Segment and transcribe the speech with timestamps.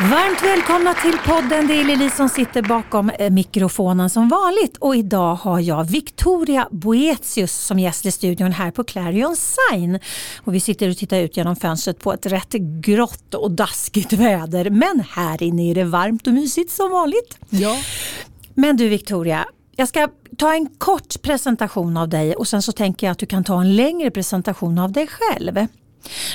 [0.00, 1.66] Varmt välkomna till podden.
[1.66, 6.68] Det är Lili som sitter bakom eh, mikrofonen som vanligt och idag har jag Victoria
[6.70, 9.98] Boetius som gäst i studion här på Clarion Sign.
[10.44, 14.70] Och vi sitter och tittar ut genom fönstret på ett rätt grått och daskigt väder
[14.70, 17.38] men här inne är det varmt och mysigt som vanligt.
[17.50, 17.76] Ja.
[18.54, 19.44] Men du Victoria,
[19.76, 23.26] jag ska ta en kort presentation av dig och sen så tänker jag att du
[23.26, 25.66] kan ta en längre presentation av dig själv.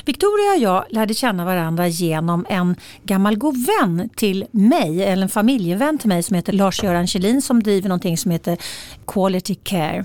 [0.04, 5.28] Victoria och jag lärde känna varandra genom en gammal god vän till mig, eller en
[5.28, 8.58] familjevän till mig som heter Lars-Göran Kjellin som driver någonting som heter
[9.06, 10.04] Quality Care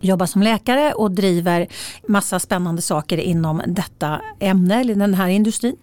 [0.00, 1.66] jobbar som läkare och driver
[2.08, 5.76] massa spännande saker inom detta ämne, eller den här industrin.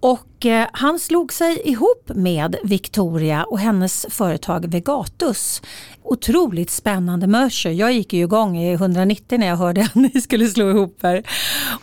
[0.00, 5.62] Och eh, han slog sig ihop med Victoria och hennes företag Vegatus.
[6.02, 7.70] Otroligt spännande merger.
[7.70, 11.22] Jag gick ju igång i 190 när jag hörde att ni skulle slå ihop er.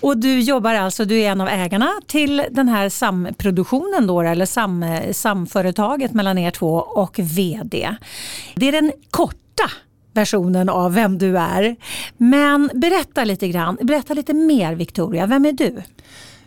[0.02, 4.46] Och du jobbar alltså, du är en av ägarna till den här samproduktionen då, eller
[4.46, 7.96] sam, samföretaget mellan er två och VD.
[8.56, 9.72] Det är den korta
[10.16, 11.76] versionen av vem du är.
[12.18, 15.82] Men berätta lite grann, berätta lite mer Victoria, vem är du?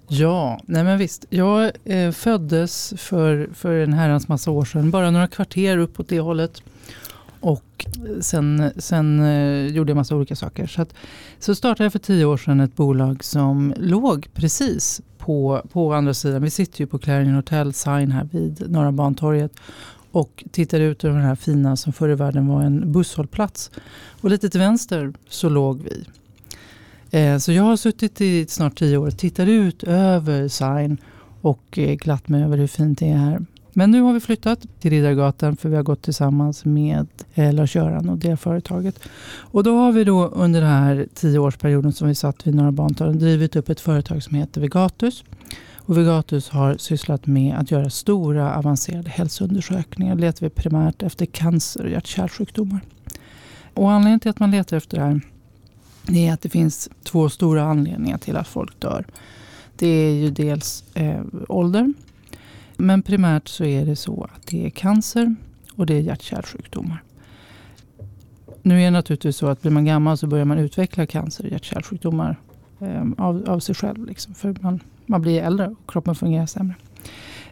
[0.08, 1.24] Ja, nej men visst.
[1.30, 6.20] Jag eh, föddes för, för en herrans massa år sedan, bara några kvarter uppåt det
[6.20, 6.62] hållet.
[7.40, 7.86] Och
[8.20, 10.66] sen, sen eh, gjorde jag massa olika saker.
[10.66, 10.94] Så, att,
[11.38, 16.14] så startade jag för tio år sedan ett bolag som låg precis på, på andra
[16.14, 16.42] sidan.
[16.42, 19.52] Vi sitter ju på Clarion Hotel Sign här vid Norra Bantorget
[20.10, 23.70] och tittade ut över den här fina som förr i världen var en busshållplats.
[24.20, 26.04] Och lite till vänster så låg vi.
[27.10, 30.98] Eh, så jag har suttit i snart tio år och tittat ut över Sign
[31.40, 33.46] och eh, glatt mig över hur fint det är här.
[33.72, 38.08] Men nu har vi flyttat till Riddargatan för vi har gått tillsammans med eh, Lars-Göran
[38.08, 39.00] och det företaget.
[39.38, 43.20] Och då har vi då under den här tioårsperioden som vi satt vid Norra Bantorget
[43.20, 45.24] drivit upp ett företag som heter Vegatus.
[45.88, 50.14] Och Vegatus har sysslat med att göra stora avancerade hälsoundersökningar.
[50.14, 52.80] Då letar vi primärt efter cancer och hjärt-kärlsjukdomar.
[53.74, 55.20] Och anledningen till att man letar efter det här
[56.26, 59.04] är att det finns två stora anledningar till att folk dör.
[59.76, 61.92] Det är ju dels eh, ålder.
[62.76, 65.34] Men primärt så är det så att det är cancer
[65.72, 67.02] och det är hjärt-kärlsjukdomar.
[68.62, 71.50] Nu är det naturligtvis så att blir man gammal så börjar man utveckla cancer och
[71.50, 72.36] hjärt-kärlsjukdomar
[72.80, 74.06] eh, av, av sig själv.
[74.06, 76.74] Liksom, för man man blir äldre och kroppen fungerar sämre.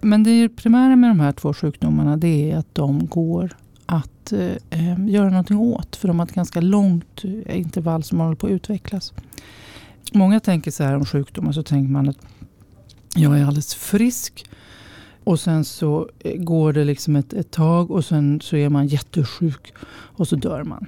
[0.00, 3.56] Men det primära med de här två sjukdomarna det är att de går
[3.86, 5.96] att eh, göra någonting åt.
[5.96, 9.12] För de har ett ganska långt eh, intervall som håller på att utvecklas.
[10.12, 12.18] Många tänker så här om sjukdomar så tänker man att
[13.14, 14.46] jag är alldeles frisk.
[15.24, 18.86] Och sen så eh, går det liksom ett, ett tag och sen så är man
[18.86, 20.86] jättesjuk och så dör man.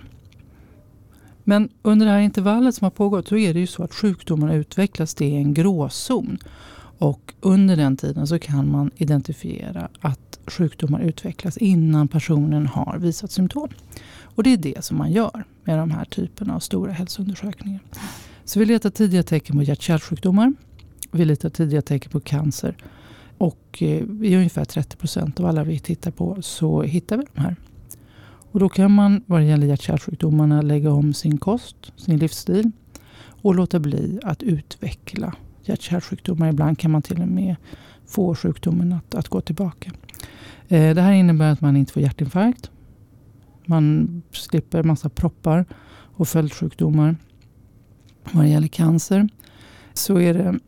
[1.48, 4.54] Men under det här intervallet som har pågått så är det ju så att sjukdomarna
[4.54, 5.14] utvecklas.
[5.14, 6.38] Det är en gråzon.
[6.98, 13.30] Och under den tiden så kan man identifiera att sjukdomar utvecklas innan personen har visat
[13.30, 13.68] symptom.
[14.20, 17.80] Och det är det som man gör med de här typerna av stora hälsoundersökningar.
[18.44, 20.52] Så vi letar tidiga tecken på hjärt-kärlsjukdomar.
[21.10, 22.76] Vi letar tidiga tecken på cancer.
[23.38, 27.40] Och eh, i ungefär 30 procent av alla vi tittar på så hittar vi de
[27.40, 27.56] här.
[28.52, 32.70] Och då kan man vad det gäller hjärt-kärlsjukdomarna lägga om sin kost, sin livsstil
[33.42, 36.48] och låta bli att utveckla hjärt-kärlsjukdomar.
[36.48, 37.56] Ibland kan man till och med
[38.06, 39.92] få sjukdomen att, att gå tillbaka.
[40.68, 42.70] Eh, det här innebär att man inte får hjärtinfarkt.
[43.66, 47.16] Man slipper massa proppar och följdsjukdomar.
[48.32, 49.28] Vad det gäller cancer
[49.94, 50.58] så är det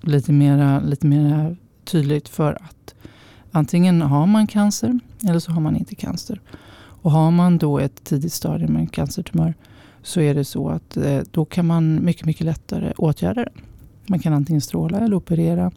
[0.00, 2.94] lite mera, lite mera tydligt för att
[3.52, 6.40] antingen har man cancer eller så har man inte cancer.
[7.02, 9.54] Och har man då ett tidigt stadium med en cancertumör
[10.02, 13.64] så är det så att eh, då kan man mycket, mycket lättare åtgärda den.
[14.06, 15.72] Man kan antingen stråla eller operera.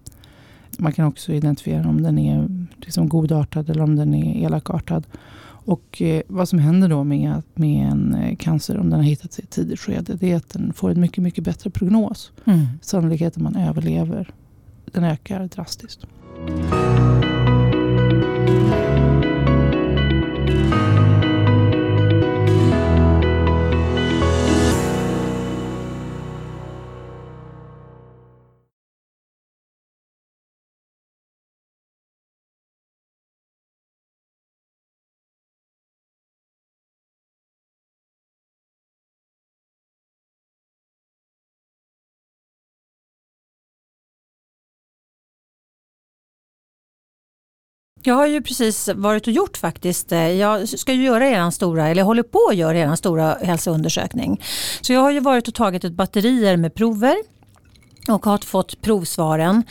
[0.78, 2.48] Man kan också identifiera om den är
[2.78, 5.08] liksom godartad eller om den är elakartad.
[5.66, 9.40] Och eh, vad som händer då med, med en eh, cancer, om den har hittats
[9.40, 12.32] i ett tidigt skede, det är att den får en mycket, mycket bättre prognos.
[12.46, 12.66] Mm.
[12.82, 14.34] Sannolikheten man överlever,
[14.86, 16.06] den ökar drastiskt.
[48.04, 51.88] Jag har ju precis varit och gjort faktiskt, eh, jag ska ju göra er stora,
[51.88, 54.42] eller håller på att göra er stora hälsoundersökning.
[54.82, 57.16] Så jag har ju varit och tagit ett batterier med prover
[58.10, 59.64] och har fått provsvaren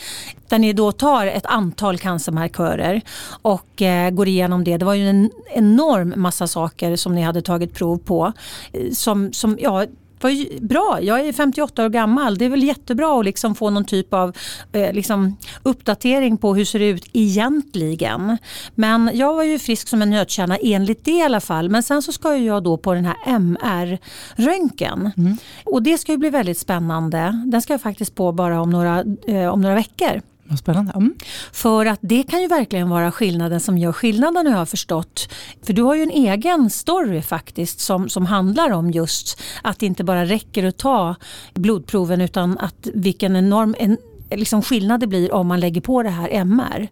[0.49, 3.01] där ni då tar ett antal cancermarkörer
[3.43, 4.77] och eh, går igenom det.
[4.77, 8.33] Det var ju en enorm massa saker som ni hade tagit prov på.
[8.73, 9.87] Eh, som, som, ja,
[10.23, 10.99] var bra.
[11.03, 12.39] Jag är 58 år gammal.
[12.39, 14.37] Det är väl jättebra att liksom få någon typ av
[14.73, 18.39] eh, liksom uppdatering på hur det ser ut egentligen.
[18.75, 21.69] Men jag var ju frisk som en nötkärna enligt det i alla fall.
[21.69, 25.11] Men sen så ska jag då på den här MR-röntgen.
[25.17, 25.37] Mm.
[25.65, 27.43] Och det ska ju bli väldigt spännande.
[27.47, 30.21] Den ska jag faktiskt på bara om några, eh, om några veckor.
[30.51, 30.93] Vad spännande.
[30.93, 31.15] Mm.
[31.53, 35.29] För att det kan ju verkligen vara skillnaden som gör skillnaden har jag förstått.
[35.63, 39.87] För du har ju en egen story faktiskt som, som handlar om just att det
[39.87, 41.15] inte bara räcker att ta
[41.55, 43.99] blodproven utan att vilken enorm en,
[44.31, 46.89] liksom skillnad det blir om man lägger på det här MR.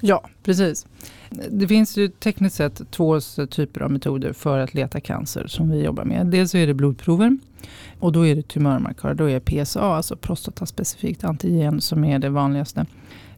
[0.00, 0.86] Ja, precis.
[1.50, 5.84] Det finns ju tekniskt sett två typer av metoder för att leta cancer som vi
[5.84, 6.26] jobbar med.
[6.26, 7.38] Dels är det blodprover
[7.98, 9.14] och då är det tumörmarkörer.
[9.14, 12.86] Då är PSA, alltså prostataspecifikt antigen, som är det vanligaste.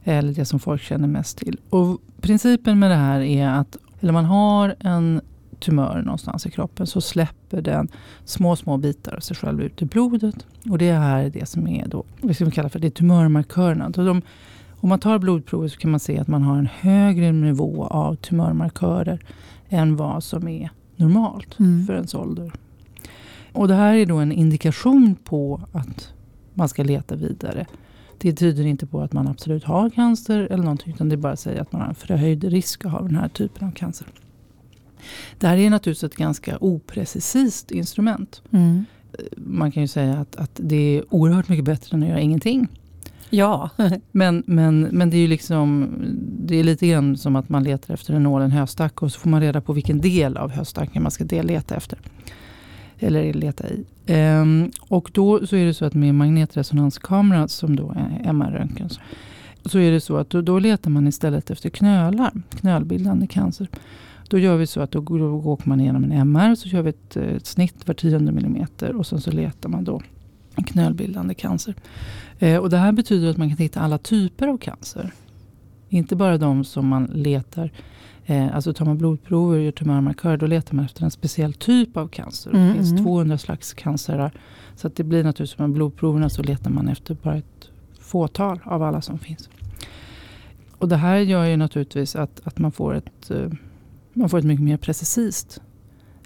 [0.03, 1.59] Eller det som folk känner mest till.
[1.69, 5.21] Och principen med det här är att eller man har en
[5.59, 7.87] tumör någonstans i kroppen så släpper den
[8.25, 10.45] små, små bitar av sig själv ut i blodet.
[10.69, 13.89] Och det här är det som är då, vad ska vi kalla för det, tumörmarkörerna.
[13.89, 14.21] de,
[14.83, 18.15] om man tar blodprover så kan man se att man har en högre nivå av
[18.15, 19.19] tumörmarkörer
[19.69, 21.85] än vad som är normalt mm.
[21.85, 22.51] för ens ålder.
[23.51, 26.13] Och det här är då en indikation på att
[26.53, 27.65] man ska leta vidare.
[28.17, 31.61] Det tyder inte på att man absolut har cancer eller någonting utan det bara säger
[31.61, 34.07] att man har en förhöjd risk att ha den här typen av cancer.
[35.39, 38.41] Det här är naturligtvis ett ganska oprecist instrument.
[38.51, 38.85] Mm.
[39.37, 42.67] Man kan ju säga att, att det är oerhört mycket bättre än att göra ingenting.
[43.33, 43.69] Ja.
[44.11, 45.89] men, men, men det är ju liksom,
[46.19, 49.11] det är lite grann som att man letar efter en nål i en höstack och
[49.11, 51.99] så får man reda på vilken del av höstacken man ska leta efter.
[52.99, 53.85] Eller leta i.
[54.05, 58.89] Ehm, och då så är det så att med magnetresonanskamera som då är MR-röntgen.
[59.65, 63.67] Så är det så att då, då, letar man istället efter knölar, knölbildande cancer.
[64.29, 66.89] Då gör vi så att då, då åker man igenom en MR så gör vi
[66.89, 70.01] ett, ett snitt var tionde millimeter och sen så letar man då
[70.65, 71.75] knölbildande cancer.
[72.39, 75.13] Eh, och det här betyder att man kan hitta alla typer av cancer.
[75.89, 77.71] Inte bara de som man letar
[78.25, 81.97] Eh, alltså tar man blodprover och gör tumörmarkörer då letar man efter en speciell typ
[81.97, 82.51] av cancer.
[82.51, 83.03] Mm, det finns mm.
[83.03, 84.31] 200 slags cancer.
[84.75, 87.69] Så att det blir naturligtvis med blodproverna så letar man efter bara ett
[87.99, 89.49] fåtal av alla som finns.
[90.77, 93.53] Och det här gör ju naturligtvis att, att man, får ett, uh,
[94.13, 95.59] man får ett mycket mer precis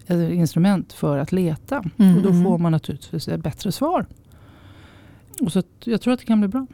[0.10, 1.84] instrument för att leta.
[1.98, 2.44] Mm, och då mm.
[2.44, 4.06] får man naturligtvis ett bättre svar.
[5.42, 6.68] Och så jag tror att det kan bli bra.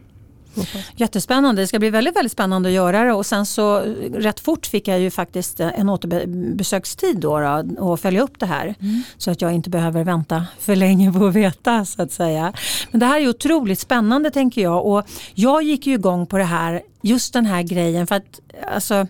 [0.95, 1.62] Jättespännande.
[1.62, 3.13] Det ska bli väldigt, väldigt spännande att göra det.
[3.13, 3.80] Och sen så
[4.13, 8.75] rätt fort fick jag ju faktiskt en återbesökstid då, då och följa upp det här.
[8.80, 9.04] Mm.
[9.18, 12.54] Så att jag inte behöver vänta för länge på att veta så att säga.
[12.92, 14.86] Men det här är otroligt spännande tänker jag.
[14.86, 18.07] Och jag gick ju igång på det här, just den här grejen.
[18.07, 18.39] För att
[18.74, 19.07] alltså,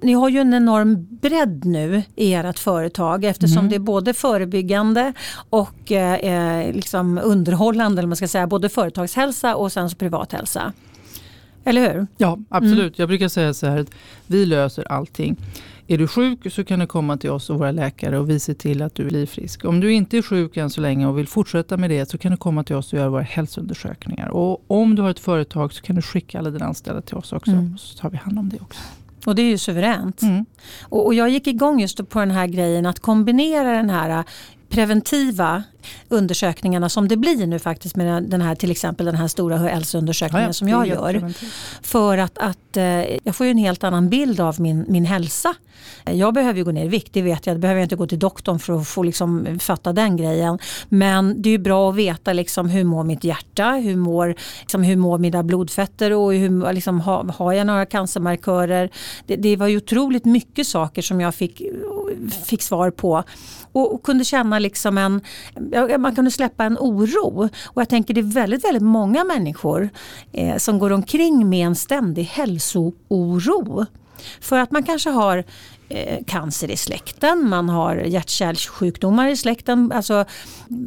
[0.00, 3.68] ni har ju en enorm bredd nu i ert företag eftersom mm.
[3.68, 5.12] det är både förebyggande
[5.50, 10.72] och eh, liksom underhållande, eller man ska säga, både företagshälsa och sen så privathälsa.
[11.64, 12.06] Eller hur?
[12.16, 12.78] Ja, absolut.
[12.78, 12.94] Mm.
[12.96, 13.90] Jag brukar säga så här att
[14.26, 15.36] vi löser allting.
[15.88, 18.54] Är du sjuk så kan du komma till oss och våra läkare och vi ser
[18.54, 19.64] till att du blir frisk.
[19.64, 22.30] Om du inte är sjuk än så länge och vill fortsätta med det så kan
[22.30, 24.28] du komma till oss och göra våra hälsoundersökningar.
[24.28, 27.32] Och om du har ett företag så kan du skicka alla dina anställda till oss
[27.32, 27.50] också.
[27.50, 27.78] Mm.
[27.78, 28.80] Så tar vi hand om det också.
[29.26, 30.22] Och det är ju suveränt.
[30.22, 30.46] Mm.
[30.82, 34.24] Och, och, jag gick igång just på den här grejen att kombinera den här
[34.68, 35.62] preventiva
[36.08, 40.46] undersökningarna som det blir nu faktiskt med den här till exempel den här stora hälsoundersökningen
[40.46, 41.32] ja, som jag gör.
[41.82, 42.84] För att, att eh,
[43.24, 45.54] jag får ju en helt annan bild av min, min hälsa.
[46.04, 47.56] Jag behöver ju gå ner i vikt, det vet jag.
[47.56, 50.58] Det behöver jag inte gå till doktorn för att få liksom fatta den grejen.
[50.88, 54.96] Men det är bra att veta liksom hur mår mitt hjärta, hur mår, liksom, hur
[54.96, 58.90] mår mina blodfetter och hur, liksom, ha, har jag några cancermarkörer.
[59.26, 61.62] Det, det var ju otroligt mycket saker som jag fick,
[62.46, 63.24] fick svar på
[63.76, 65.20] och, och kunde känna liksom en,
[66.00, 67.48] man kunde släppa en oro.
[67.66, 69.88] Och jag tänker det är väldigt, väldigt många människor
[70.32, 73.86] eh, som går omkring med en ständig hälsooro.
[74.40, 75.44] För att man kanske har
[75.88, 79.92] Eh, cancer i släkten, man har hjärt-kärlsjukdomar i släkten.
[79.92, 80.24] Alltså,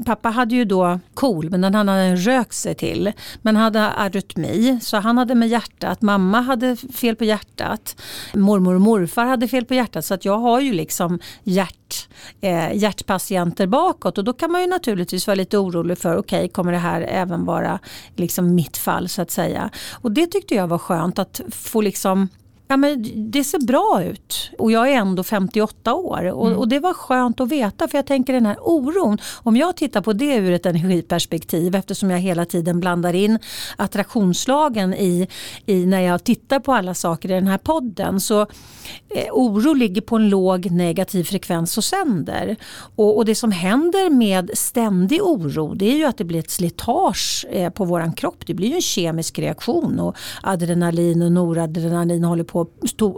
[0.06, 3.12] pappa hade ju då KOL men den han hade rökt sig till.
[3.42, 8.02] Men hade arytmi så han hade med hjärtat, mamma hade fel på hjärtat,
[8.34, 12.08] mormor och morfar hade fel på hjärtat så att jag har ju liksom hjärt,
[12.42, 16.50] eh, hjärtpatienter bakåt och då kan man ju naturligtvis vara lite orolig för okej okay,
[16.50, 17.80] kommer det här även vara
[18.16, 19.70] liksom mitt fall så att säga.
[19.92, 22.30] Och det tyckte jag var skönt att få liksom
[22.70, 26.26] ja, men det ser bra ut och jag är ändå 58 år.
[26.26, 26.60] Och, mm.
[26.60, 30.02] och, det var skönt att veta för jag tänker den här oron, om jag tittar
[30.02, 33.40] på det ur ett energiperspektiv eftersom jag hela tiden blandar in
[33.78, 35.28] attraktionslagen i,
[35.66, 38.20] i när jag tittar på alla saker i den här podden.
[38.20, 42.56] Så eh, oro ligger på en låg negativ frekvens och sänder.
[42.96, 46.52] Och, och, det som händer med ständig oro det är ju att det blir ett
[46.52, 48.44] slitage eh, på våran kropp.
[48.46, 52.74] Det blir ju en kemisk reaktion och adrenalin och noradrenalin håller på och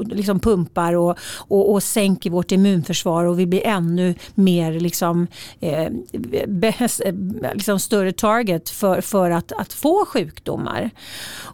[0.06, 5.28] liksom pumpar och, och, och sänker vårt immunförsvar och vi blir ännu mer liksom,
[5.60, 5.90] eh, eh,
[7.54, 10.90] liksom större target för, för att, att få sjukdomar.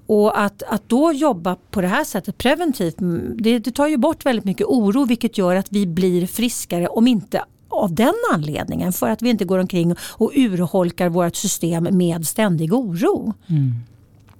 [0.08, 3.98] Och att, att då jobba på det här sättet preventivt mm, det, det tar ju
[3.98, 8.94] bort väldigt mycket oro vilket gör att vi blir friskare om inte av den anledningen
[8.94, 13.34] för att vi inte går omkring och urholkar vårt system med ständig oro.
[13.48, 13.74] Mm.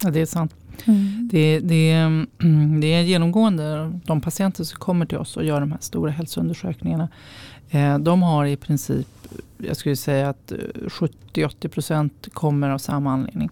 [0.02, 0.54] Ja, det är sant.
[0.86, 1.30] Mm.
[1.32, 1.92] Det, det,
[2.82, 7.10] det är genomgående, de patienter som kommer till oss och gör de här stora hälsoundersökningarna.
[7.70, 9.08] Eh, de har i princip,
[9.58, 13.50] jag skulle säga att 70-80% kommer av samma anledning.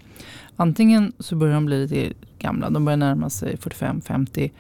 [0.55, 4.51] Antingen så börjar de bli lite gamla, de börjar närma sig 45-50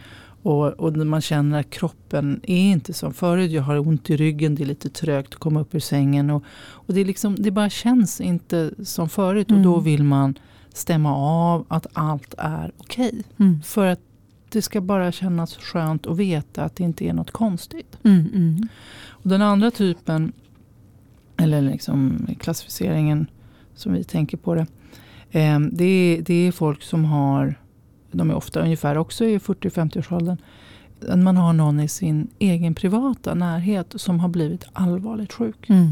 [0.45, 3.51] och, och man känner att kroppen är inte som förut.
[3.51, 6.29] Jag har ont i ryggen, det är lite trögt att komma upp ur sängen.
[6.29, 9.49] Och, och det, är liksom, det bara känns inte som förut.
[9.49, 9.59] Mm.
[9.59, 9.83] Och då mm.
[9.83, 10.35] vill man
[10.75, 13.07] stämma av att allt är okej.
[13.07, 13.23] Okay.
[13.39, 13.61] Mm.
[13.61, 13.99] För att
[14.49, 17.97] det ska bara kännas skönt att veta att det inte är något konstigt.
[18.03, 18.67] Mm, mm.
[19.07, 20.33] Och den andra typen,
[21.37, 23.27] eller liksom klassificeringen
[23.75, 24.67] som vi tänker på det.
[25.31, 27.55] Eh, det, är, det är folk som har
[28.15, 30.37] de är ofta ungefär också i 40-50-årsåldern.
[31.23, 35.69] Man har någon i sin egen privata närhet som har blivit allvarligt sjuk.
[35.69, 35.91] Mm.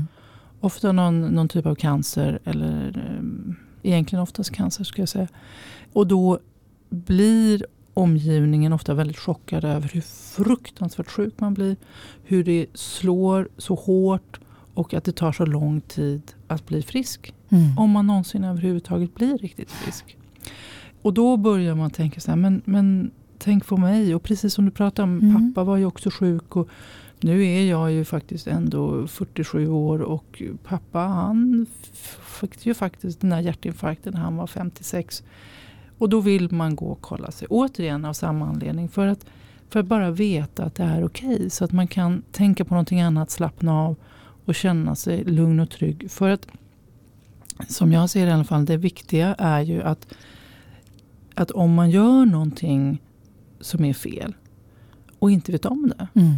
[0.59, 5.27] Ofta någon, någon typ av cancer eller um, egentligen oftast cancer ska jag säga.
[5.93, 6.39] Och då
[6.89, 10.01] blir omgivningen ofta väldigt chockad över hur
[10.35, 11.75] fruktansvärt sjuk man blir.
[12.23, 14.39] Hur det slår så hårt
[14.73, 17.33] och att det tar så lång tid att bli frisk.
[17.49, 17.77] Mm.
[17.77, 20.17] Om man någonsin överhuvudtaget blir riktigt frisk.
[21.01, 24.15] Och då börjar man tänka så här, men, men tänk på mig.
[24.15, 25.53] Och precis som du pratade om, mm.
[25.53, 26.55] pappa var ju också sjuk.
[26.55, 26.69] Och
[27.23, 31.65] nu är jag ju faktiskt ändå 47 år och pappa han
[32.23, 35.23] fick ju faktiskt den här hjärtinfarkten när han var 56.
[35.97, 37.47] Och då vill man gå och kolla sig.
[37.47, 38.89] Återigen av samma anledning.
[38.89, 39.25] För att,
[39.69, 41.35] för att bara veta att det är okej.
[41.35, 43.95] Okay, så att man kan tänka på någonting annat, slappna av
[44.45, 46.11] och känna sig lugn och trygg.
[46.11, 46.47] För att
[47.67, 50.07] som jag ser det i alla fall, det viktiga är ju att
[51.35, 53.01] att om man gör någonting
[53.59, 54.35] som är fel
[55.19, 56.07] och inte vet om det.
[56.19, 56.33] Mm.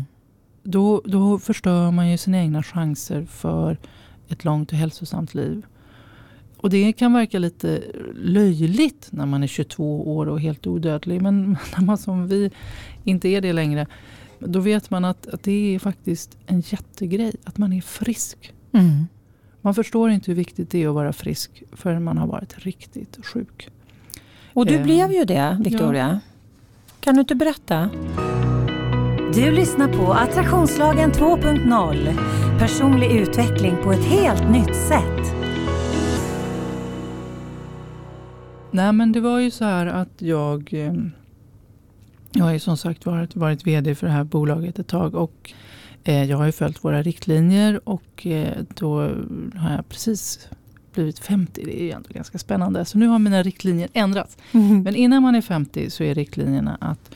[0.68, 3.78] Då, då förstör man ju sina egna chanser för
[4.28, 5.66] ett långt och hälsosamt liv.
[6.58, 7.84] Och det kan verka lite
[8.16, 11.22] löjligt när man är 22 år och helt odödlig.
[11.22, 12.52] Men när man som vi
[13.04, 13.88] inte är det längre.
[14.40, 18.54] Då vet man att, att det är faktiskt en jättegrej att man är frisk.
[18.72, 19.08] Mm.
[19.62, 23.26] Man förstår inte hur viktigt det är att vara frisk förrän man har varit riktigt
[23.26, 23.70] sjuk.
[24.54, 26.08] Och du eh, blev ju det, Victoria.
[26.26, 26.32] Ja.
[27.00, 27.90] Kan du inte berätta?
[29.36, 32.60] Du lyssnar på Attraktionslagen 2.0.
[32.60, 35.36] Personlig utveckling på ett helt nytt sätt.
[38.72, 40.94] Nej men det var ju så här att jag eh,
[42.32, 45.54] Jag har ju som sagt varit, varit VD för det här bolaget ett tag och
[46.04, 49.00] eh, jag har ju följt våra riktlinjer och eh, då
[49.56, 50.50] har jag precis
[50.94, 51.62] blivit 50.
[51.66, 52.86] Det är ändå ganska spännande.
[52.86, 54.38] Så nu har mina riktlinjer ändrats.
[54.52, 54.84] Mm.
[54.84, 57.16] Men innan man är 50 så är riktlinjerna att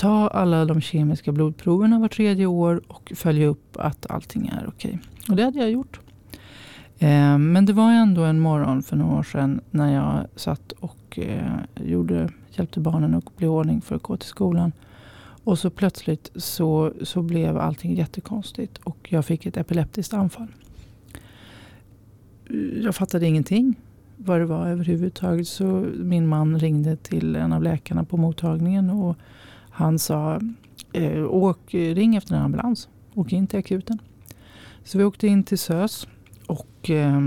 [0.00, 4.98] ta alla de kemiska blodproverna var tredje år och följa upp att allting är okej.
[5.28, 6.00] Och det hade jag gjort.
[6.98, 11.18] Eh, men det var ändå en morgon för några år sedan när jag satt och
[11.18, 14.72] eh, gjorde, hjälpte barnen att bli i ordning för att gå till skolan.
[15.44, 20.48] Och så plötsligt så, så blev allting jättekonstigt och jag fick ett epileptiskt anfall
[22.82, 23.74] jag fattade ingenting
[24.16, 25.48] vad det var överhuvudtaget.
[25.48, 29.16] Så min man ringde till en av läkarna på mottagningen och
[29.80, 30.40] han sa
[30.92, 32.88] eh, åk, ring efter en ambulans.
[33.14, 33.98] Åk in till akuten.
[34.84, 36.08] Så vi åkte in till SÖS
[36.46, 37.20] och eh,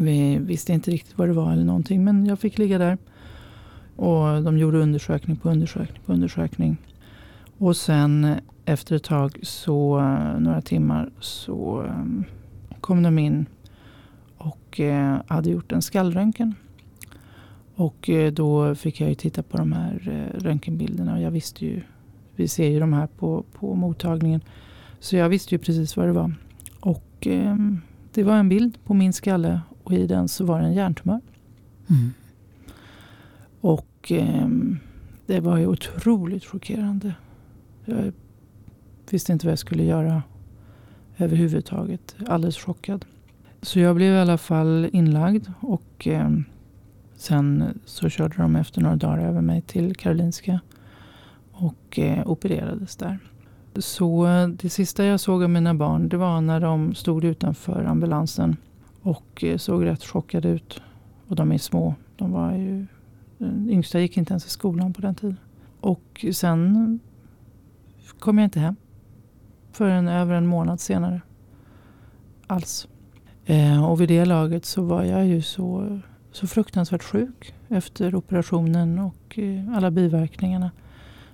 [0.00, 2.04] vi visste inte riktigt vad det var eller någonting.
[2.04, 2.98] Men jag fick ligga där.
[3.96, 6.76] Och de gjorde undersökning på undersökning på undersökning.
[7.58, 10.00] Och sen efter ett tag, så
[10.38, 12.24] några timmar, så eh,
[12.80, 13.46] kom de in
[14.36, 16.54] och eh, hade gjort en skallröntgen.
[17.76, 21.66] Och eh, då fick jag ju titta på de här eh, röntgenbilderna och jag visste
[21.66, 21.82] ju,
[22.36, 24.40] vi ser ju de här på, på mottagningen.
[25.00, 26.34] Så jag visste ju precis vad det var.
[26.80, 27.80] Och ehm,
[28.12, 31.20] det var en bild på min skalle och i den så var det en hjärntumör.
[31.90, 32.10] Mm.
[33.60, 34.78] Och ehm,
[35.26, 37.14] det var ju otroligt chockerande.
[37.84, 38.12] Jag
[39.10, 40.22] visste inte vad jag skulle göra
[41.16, 42.16] överhuvudtaget.
[42.26, 43.04] Alldeles chockad.
[43.62, 46.30] Så jag blev i alla fall inlagd och eh,
[47.16, 50.60] sen så körde de efter några dagar över mig till Karolinska
[51.52, 53.18] och eh, opererades där.
[53.74, 57.84] Så eh, det sista jag såg av mina barn det var när de stod utanför
[57.84, 58.56] ambulansen
[59.02, 60.80] och eh, såg rätt chockade ut.
[61.28, 61.94] Och de är små.
[62.16, 62.86] De var ju,
[63.38, 65.36] den yngsta gick inte ens i skolan på den tiden.
[65.80, 67.00] Och sen
[68.18, 68.76] kom jag inte hem
[69.72, 71.20] förrän över en månad senare.
[72.46, 72.88] Alls.
[73.44, 76.00] Eh, och vid det laget så var jag ju så,
[76.36, 80.70] så fruktansvärt sjuk efter operationen och eh, alla biverkningarna.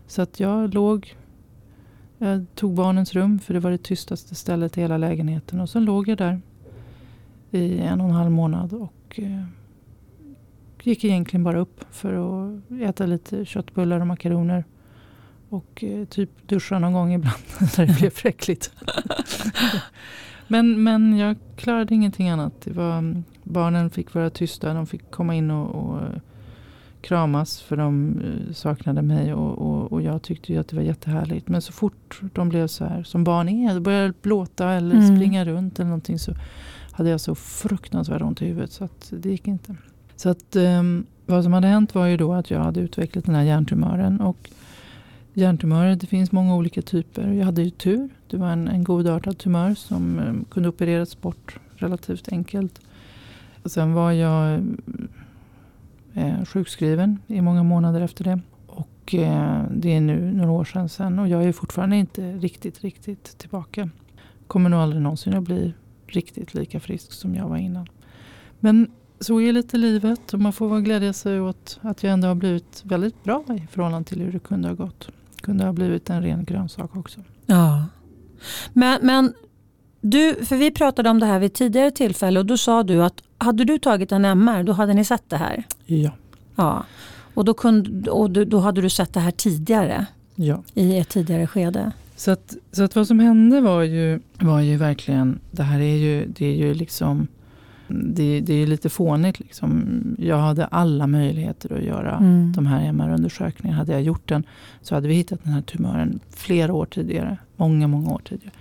[0.07, 1.17] Så att jag låg,
[2.19, 5.61] jag tog barnens rum för det var det tystaste stället i hela lägenheten.
[5.61, 6.41] Och så låg jag där
[7.51, 9.45] i en och en halv månad och eh,
[10.83, 14.65] gick egentligen bara upp för att äta lite köttbullar och makaroner.
[15.49, 17.43] Och eh, typ duscha någon gång ibland
[17.79, 18.73] när det blev fräckligt.
[20.49, 22.61] men, men jag klarade ingenting annat.
[22.65, 24.75] Det var, barnen fick vara tysta.
[24.75, 26.19] De fick komma in och, och eh,
[27.01, 29.35] kramas för de eh, saknade mig.
[29.35, 31.49] Och, och, och, jag tyckte ju att det var jättehärligt.
[31.49, 33.81] Men så fort de blev så här som barn är.
[33.81, 35.17] Började blåta eller mm.
[35.17, 36.19] springa runt eller någonting.
[36.19, 36.35] Så
[36.93, 38.73] hade jag så fruktansvärt ont i huvudet.
[38.73, 39.77] Så att det gick inte.
[40.17, 43.35] Så att um, vad som hade hänt var ju då att jag hade utvecklat den
[43.35, 44.21] här hjärntumören.
[44.21, 44.51] Och
[45.35, 47.33] hjärntumörer, det finns många olika typer.
[47.33, 48.09] Jag hade ju tur.
[48.31, 52.81] Det var en, en godartad tumör som um, kunde opereras bort relativt enkelt.
[53.65, 54.61] Sen var jag
[56.15, 58.41] eh, sjukskriven i många månader efter det.
[58.67, 62.81] Och eh, det är nu några år sedan, sedan och jag är fortfarande inte riktigt,
[62.81, 63.91] riktigt tillbaka.
[64.47, 65.75] Kommer nog aldrig någonsin att bli
[66.07, 67.87] riktigt lika frisk som jag var innan.
[68.61, 68.91] Men
[69.21, 72.35] så är lite livet och man får väl glädja sig åt att jag ändå har
[72.35, 75.09] blivit väldigt bra i förhållande till hur det kunde ha gått.
[75.37, 77.21] Det kunde ha blivit en ren grönsak också.
[77.47, 77.87] Ja.
[78.73, 79.35] Men, men
[80.05, 83.23] du, för vi pratade om det här vid tidigare tillfälle och då sa du att
[83.39, 85.65] hade du tagit en MR då hade ni sett det här?
[85.87, 86.11] Ja.
[86.57, 86.85] ja.
[87.35, 90.07] Och, då, kunde, och då hade du sett det här tidigare?
[90.35, 90.63] Ja.
[90.75, 91.93] I ett tidigare skede?
[92.17, 95.97] Så att, så att vad som hände var ju, var ju verkligen, det här är
[95.97, 97.29] ju, det är ju liksom
[97.89, 99.41] det, det är lite fånigt.
[99.41, 99.85] Liksom.
[100.19, 102.53] Jag hade alla möjligheter att göra mm.
[102.53, 103.79] de här MR-undersökningarna.
[103.79, 104.45] Hade jag gjort den
[104.83, 107.37] så hade vi hittat den här tumören flera år tidigare.
[107.57, 108.53] Många, många år tidigare.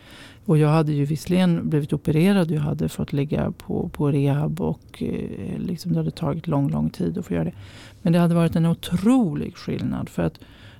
[0.46, 2.52] Och jag hade ju visserligen blivit opererad.
[2.52, 6.90] Jag hade fått ligga på, på rehab och eh, liksom det hade tagit lång, lång
[6.90, 7.54] tid att få göra det.
[8.02, 10.10] Men det hade varit en otrolig skillnad.
[10.10, 10.40] För att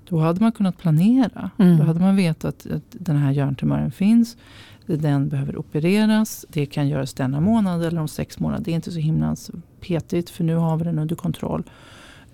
[0.10, 1.50] då hade man kunnat planera.
[1.58, 1.78] Mm.
[1.78, 4.38] Då hade man vetat att den här hjärntumören finns.
[4.86, 6.46] Den behöver opereras.
[6.50, 8.64] Det kan göras denna månad eller om sex månader.
[8.64, 9.36] Det är inte så himla
[9.80, 11.64] petigt för nu har vi den under kontroll.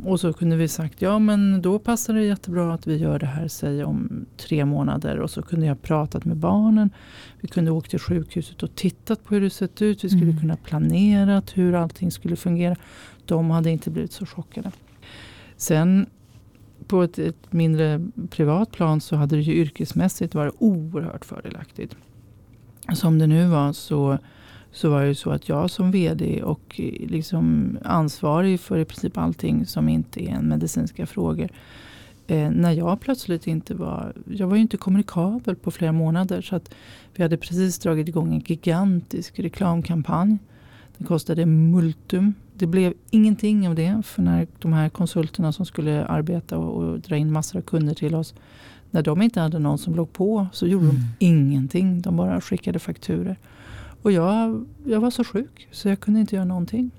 [0.04, 3.26] Och så kunde vi sagt ja men då passar det jättebra att vi gör det
[3.26, 5.20] här säg om tre månader.
[5.20, 6.90] Och så kunde jag pratat med barnen.
[7.42, 10.04] Vi kunde åkt till sjukhuset och tittat på hur det sett ut.
[10.04, 10.40] Vi skulle mm.
[10.40, 12.76] kunna planerat hur allting skulle fungera.
[13.26, 14.72] De hade inte blivit så chockade.
[15.58, 16.06] Sen
[16.88, 21.96] på ett, ett, mindre privat plan så hade det ju yrkesmässigt varit oerhört fördelaktigt.
[22.94, 24.18] Som det nu var så,
[24.72, 29.66] så var det så att jag som VD och liksom ansvarig för i princip allting
[29.66, 31.50] som inte är medicinska frågor.
[32.28, 36.42] Eh, när jag plötsligt inte var, jag var ju inte kommunikabel på flera månader.
[36.42, 36.74] Så att
[37.16, 40.38] vi hade precis dragit igång en gigantisk reklamkampanj.
[40.98, 44.02] Det kostade multum det blev ingenting av det.
[44.06, 47.94] För när de här konsulterna som skulle arbeta och, och dra in massor av kunder
[47.94, 48.34] till oss.
[48.92, 50.96] När de inte hade någon som låg på så gjorde mm.
[50.96, 52.02] de ingenting.
[52.02, 53.38] De bara skickade fakturer.
[54.08, 56.92] Och jag, jag var så sjuk så jag kunde inte göra någonting.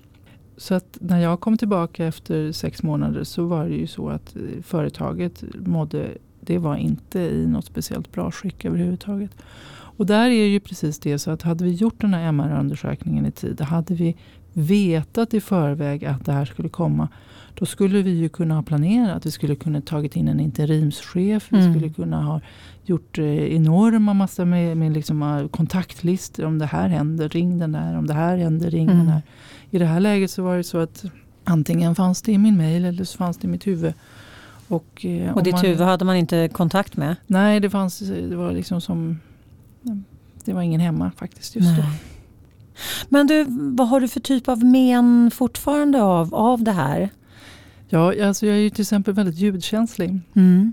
[0.56, 4.36] Så att när jag kom tillbaka efter sex månader så var det ju så att
[4.36, 6.08] eh, företaget mådde,
[6.40, 9.30] det var inte i något speciellt bra skick överhuvudtaget.
[9.70, 13.30] Och där är ju precis det så att hade vi gjort den här MR-undersökningen i
[13.30, 14.16] tid, hade vi
[14.52, 17.08] vetat i förväg att det här skulle komma.
[17.58, 19.26] Då skulle vi ju kunna ha planerat.
[19.26, 21.52] Vi skulle kunna tagit in en interimschef.
[21.52, 21.64] Mm.
[21.64, 22.40] Vi skulle kunna ha
[22.84, 26.44] gjort eh, enorma massor med, med liksom, eh, kontaktlistor.
[26.44, 27.98] Om det här händer, ring den där.
[27.98, 28.98] Om det här händer, ring mm.
[28.98, 29.22] den här.
[29.70, 31.04] I det här läget så var det så att
[31.44, 33.94] antingen fanns det i min mail eller så fanns det i mitt huvud.
[34.68, 37.16] Och, eh, och ditt man, huvud hade man inte kontakt med?
[37.26, 39.20] Nej, det, fanns, det var liksom som...
[40.44, 41.76] Det var ingen hemma faktiskt just Nej.
[41.76, 41.82] då.
[43.08, 47.10] Men du, vad har du för typ av men fortfarande av, av det här?
[47.88, 50.20] Ja, alltså jag är ju till exempel väldigt ljudkänslig.
[50.34, 50.72] Mm.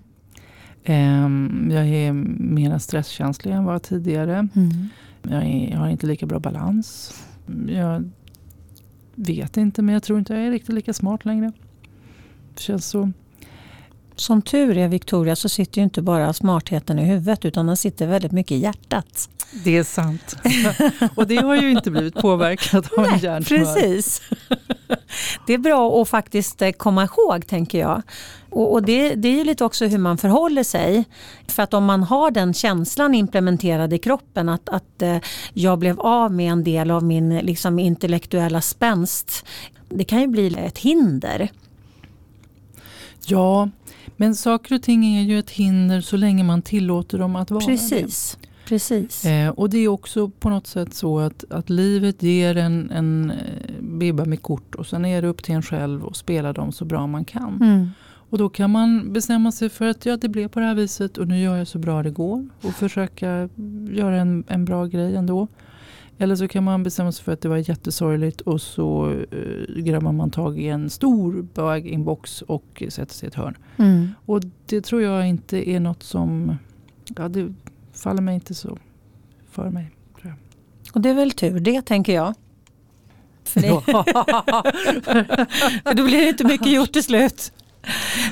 [0.87, 4.47] Um, jag är mer stresskänslig än vad jag var tidigare.
[4.55, 4.87] Mm.
[5.21, 7.13] Jag, är, jag, har inte lika bra balans.
[7.67, 8.09] Jag
[9.15, 11.51] vet inte, men jag tror inte jag är riktigt lika smart längre.
[12.53, 13.11] Det känns så.
[14.15, 18.07] Som tur är Victoria så sitter ju inte bara smartheten i huvudet utan den sitter
[18.07, 19.29] väldigt mycket i hjärtat.
[19.63, 20.35] Det är sant.
[21.15, 23.73] Och det har ju inte blivit påverkat av en hjärntumör.
[23.73, 24.21] Precis.
[25.47, 28.01] Det är bra att faktiskt eh, komma ihåg tänker jag.
[28.49, 31.03] Och, det, det, är ju lite också hur man förhåller sig.
[31.47, 35.17] För att om man har den känslan implementerad i kroppen att, att eh,
[35.53, 39.45] jag blev av med en del av min liksom, intellektuella spänst.
[39.89, 41.49] Det kan ju bli ett hinder.
[43.31, 43.69] Ja,
[44.17, 47.65] men saker och ting är ju ett hinder så länge man tillåter dem att vara
[47.65, 48.37] Precis.
[48.41, 48.47] det.
[48.67, 49.25] Precis.
[49.25, 53.31] Eh, och det är också på något sätt så att, att livet ger en, en
[53.31, 56.71] eh, bibba med kort och sen är det upp till en själv att spela dem
[56.71, 57.61] så bra man kan.
[57.61, 57.89] Mm.
[58.29, 61.17] Och då kan man bestämma sig för att ja, det blev på det här viset
[61.17, 63.49] och nu gör jag så bra det går och försöka
[63.91, 65.47] göra en, en bra grej ändå.
[66.17, 70.11] Eller så kan man bestämma sig för att det var jättesorgligt och så uh, gräver
[70.11, 73.57] man tag i en stor böginbox och sätter sig i ett hörn.
[73.77, 74.09] Mm.
[74.25, 76.57] Och det tror jag inte är något som,
[77.15, 77.53] ja det
[77.93, 78.77] faller mig inte så
[79.51, 79.91] för mig.
[80.21, 80.37] Tror jag.
[80.95, 82.33] Och det är väl tur det tänker jag.
[83.43, 83.67] För, det,
[85.83, 87.51] för då blir det inte mycket gjort till slut.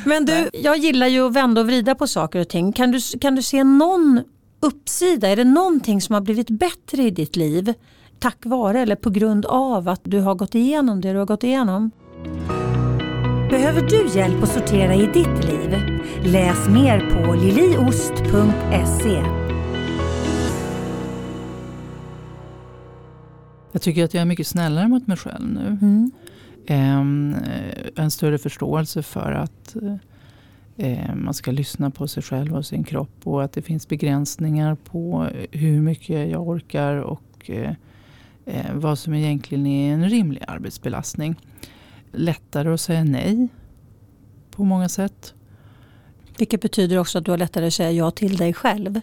[0.06, 2.74] Men du, jag gillar ju att vända och vrida på saker och ting.
[2.74, 4.24] Kan du, kan du se någon
[4.64, 5.28] uppsida?
[5.30, 7.74] Är det någonting som har blivit bättre i ditt liv
[8.20, 11.44] tack vare eller på grund av att du har gått igenom det du har gått
[11.44, 11.92] igenom?
[13.50, 15.78] Behöver du hjälp att sortera i ditt liv?
[16.24, 19.24] Läs mer på liliost.se.
[23.72, 25.78] Jag tycker att jag är mycket snällare mot mig själv nu.
[25.82, 26.12] Mm.
[26.70, 27.36] Um,
[27.96, 29.96] en större förståelse för att uh,
[31.16, 35.28] man ska lyssna på sig själv och sin kropp och att det finns begränsningar på
[35.52, 37.70] hur mycket jag orkar och uh,
[38.74, 41.36] vad som egentligen är en rimlig arbetsbelastning.
[42.12, 43.48] Lättare att säga nej
[44.52, 45.34] på många sätt.
[46.38, 49.02] Vilket betyder också att du har lättare att säga ja till dig själv.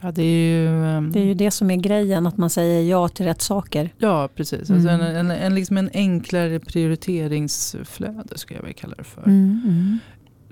[0.00, 1.12] Ja, det, är ju, um...
[1.12, 3.94] det är ju det som är grejen, att man säger ja till rätt saker.
[3.98, 4.70] Ja, precis.
[4.70, 4.78] Mm.
[4.78, 9.22] Alltså en, en, en, liksom en enklare prioriteringsflöde skulle jag vilja kalla det för.
[9.22, 9.98] Mm, mm.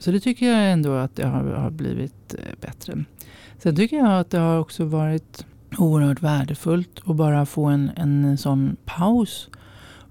[0.02, 3.04] Så det tycker jag ändå att det har, har, blivit eh, bättre.
[3.58, 5.46] Sen tycker jag att det har också varit
[5.78, 9.48] oerhört värdefullt att bara få en, en sån paus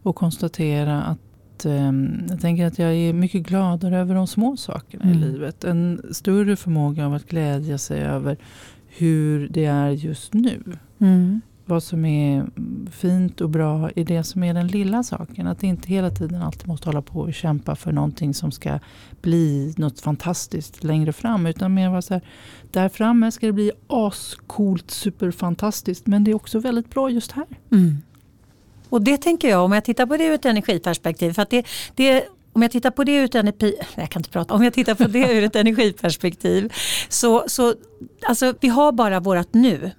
[0.04, 5.04] och konstatera att ehm, jag tänker att jag är mycket gladare över de små sakerna
[5.04, 5.17] mm.
[5.17, 5.63] i livet.
[5.63, 8.38] En större förmåga av att glädja sig över
[8.88, 10.62] hur det är just nu.
[10.99, 11.41] Mm.
[11.71, 12.45] Vad som är
[12.91, 15.47] fint och bra i det som är den lilla saken.
[15.47, 18.79] Att inte hela tiden alltid måste hålla på och kämpa för någonting som ska
[19.21, 21.45] bli något fantastiskt längre fram.
[21.45, 22.23] Utan mer vara så här,
[22.71, 26.07] där framme ska det bli ascoolt, superfantastiskt.
[26.07, 27.45] Men det är också väldigt bra just här.
[27.71, 27.97] Mm.
[28.89, 31.34] Och det tänker jag, om jag tittar på det ur ett energiperspektiv.
[31.34, 34.29] För att det, det om jag tittar på det ur ett, energi, jag kan inte
[34.29, 36.73] prata, om jag tittar på det ur ett energiperspektiv
[37.10, 37.73] så, så
[38.25, 39.91] alltså, vi har bara vårat nu.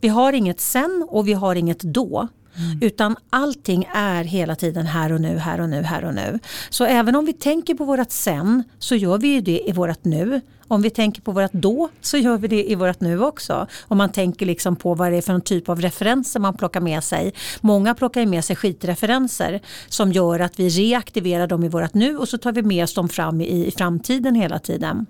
[0.00, 2.28] Vi har inget sen och vi har inget då.
[2.58, 2.78] Mm.
[2.80, 6.38] Utan allting är hela tiden här och nu, här och nu, här och nu.
[6.70, 10.40] Så även om vi tänker på vårat sen så gör vi det i vårat nu.
[10.68, 13.66] Om vi tänker på vårat då så gör vi det i vårat nu också.
[13.88, 16.80] Om man tänker liksom på vad det är för en typ av referenser man plockar
[16.80, 17.34] med sig.
[17.60, 22.28] Många plockar med sig skitreferenser som gör att vi reaktiverar dem i vårat nu och
[22.28, 25.06] så tar vi med oss dem fram i, i framtiden hela tiden.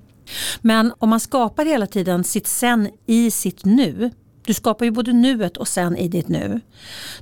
[0.60, 4.10] Men om man skapar hela tiden sitt sen i sitt nu
[4.48, 6.60] du skapar ju både nuet och sen i ditt nu.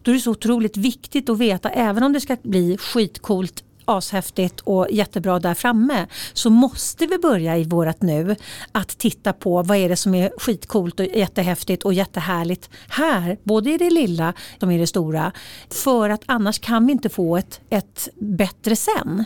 [0.02, 4.60] Då är det så otroligt viktigt att veta, även om det ska bli skitcoolt ashäftigt
[4.60, 8.36] och jättebra där framme så måste vi börja i vårat nu
[8.72, 13.70] att titta på vad är det som är skitcoolt och jättehäftigt och jättehärligt här, både
[13.70, 15.32] i det lilla som i det stora.
[15.70, 19.24] För att annars kan vi inte få ett, ett bättre sen.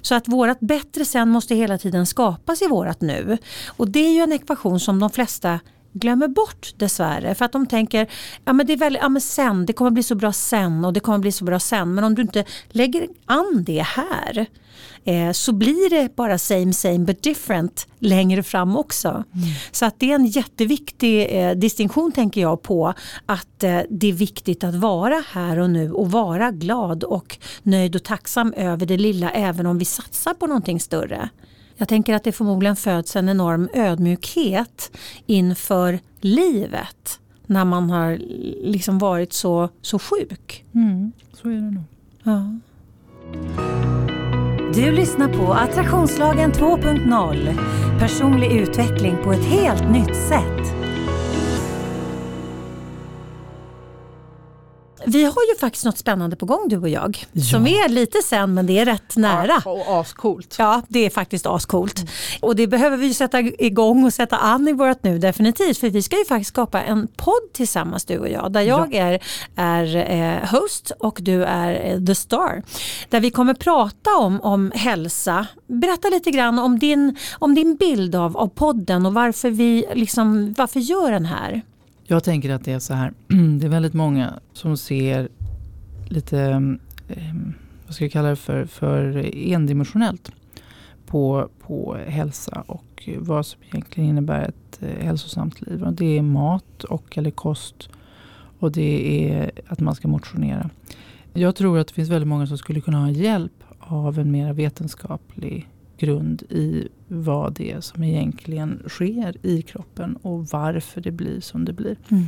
[0.00, 3.38] Så att vårat bättre sen måste hela tiden skapas i vårat nu.
[3.66, 5.60] Och det är ju en ekvation som de flesta
[5.92, 7.34] glömmer bort dessvärre.
[7.34, 8.10] För att de tänker,
[8.44, 10.92] ja men det är väldigt, ja men sen, det kommer bli så bra sen och
[10.92, 11.94] det kommer bli så bra sen.
[11.94, 14.46] Men om du inte lägger an det här
[15.04, 19.08] eh, så blir det bara same same but different längre fram också.
[19.08, 19.48] Mm.
[19.72, 22.94] Så att det är en jätteviktig eh, distinktion tänker jag på
[23.26, 27.96] att eh, det är viktigt att vara här och nu och vara glad och nöjd
[27.96, 31.28] och tacksam över det lilla även om vi satsar på någonting större.
[31.80, 34.90] Jag tänker att det förmodligen föds en enorm ödmjukhet
[35.26, 38.18] inför livet när man har
[38.64, 40.64] liksom varit så, så sjuk.
[40.74, 41.84] Mm, så är det nog.
[42.22, 42.58] Ja.
[44.74, 47.58] Du lyssnar på Attraktionslagen 2.0.
[47.98, 50.79] Personlig utveckling på ett helt nytt sätt.
[55.06, 57.24] Vi har ju faktiskt något spännande på gång du och jag.
[57.32, 57.42] Ja.
[57.42, 59.62] Som är lite sen men det är rätt nära.
[59.64, 60.56] Ja, och ascoolt.
[60.58, 62.04] Ja, det är faktiskt ascoolt.
[62.40, 65.78] Och det behöver vi sätta igång och sätta an i vårt nu definitivt.
[65.78, 68.52] För vi ska ju faktiskt skapa en podd tillsammans du och jag.
[68.52, 69.22] Där jag är,
[69.56, 72.62] är eh, host och du är eh, the star.
[73.08, 75.46] Där vi kommer prata om, om hälsa.
[75.66, 80.54] Berätta lite grann om din, om din bild av, av podden och varför vi liksom,
[80.58, 81.62] varför gör den här.
[82.10, 83.12] Jag tänker att det är så här.
[83.58, 85.28] Det är väldigt många som ser
[86.08, 86.40] lite,
[87.08, 87.34] eh,
[87.86, 90.32] vad ska jag kalla det för, för endimensionellt
[91.06, 95.82] på, på hälsa och vad som egentligen innebär ett eh, hälsosamt liv.
[95.82, 97.88] Och det är mat och eller kost
[98.58, 100.70] och det är att man ska motionera.
[101.32, 104.52] Jag tror att det finns väldigt många som skulle kunna ha hjälp av en mer
[104.52, 105.68] vetenskaplig
[106.00, 111.64] grund i vad det är som egentligen sker i kroppen och varför det blir som
[111.64, 111.96] det blir.
[112.08, 112.24] Mm.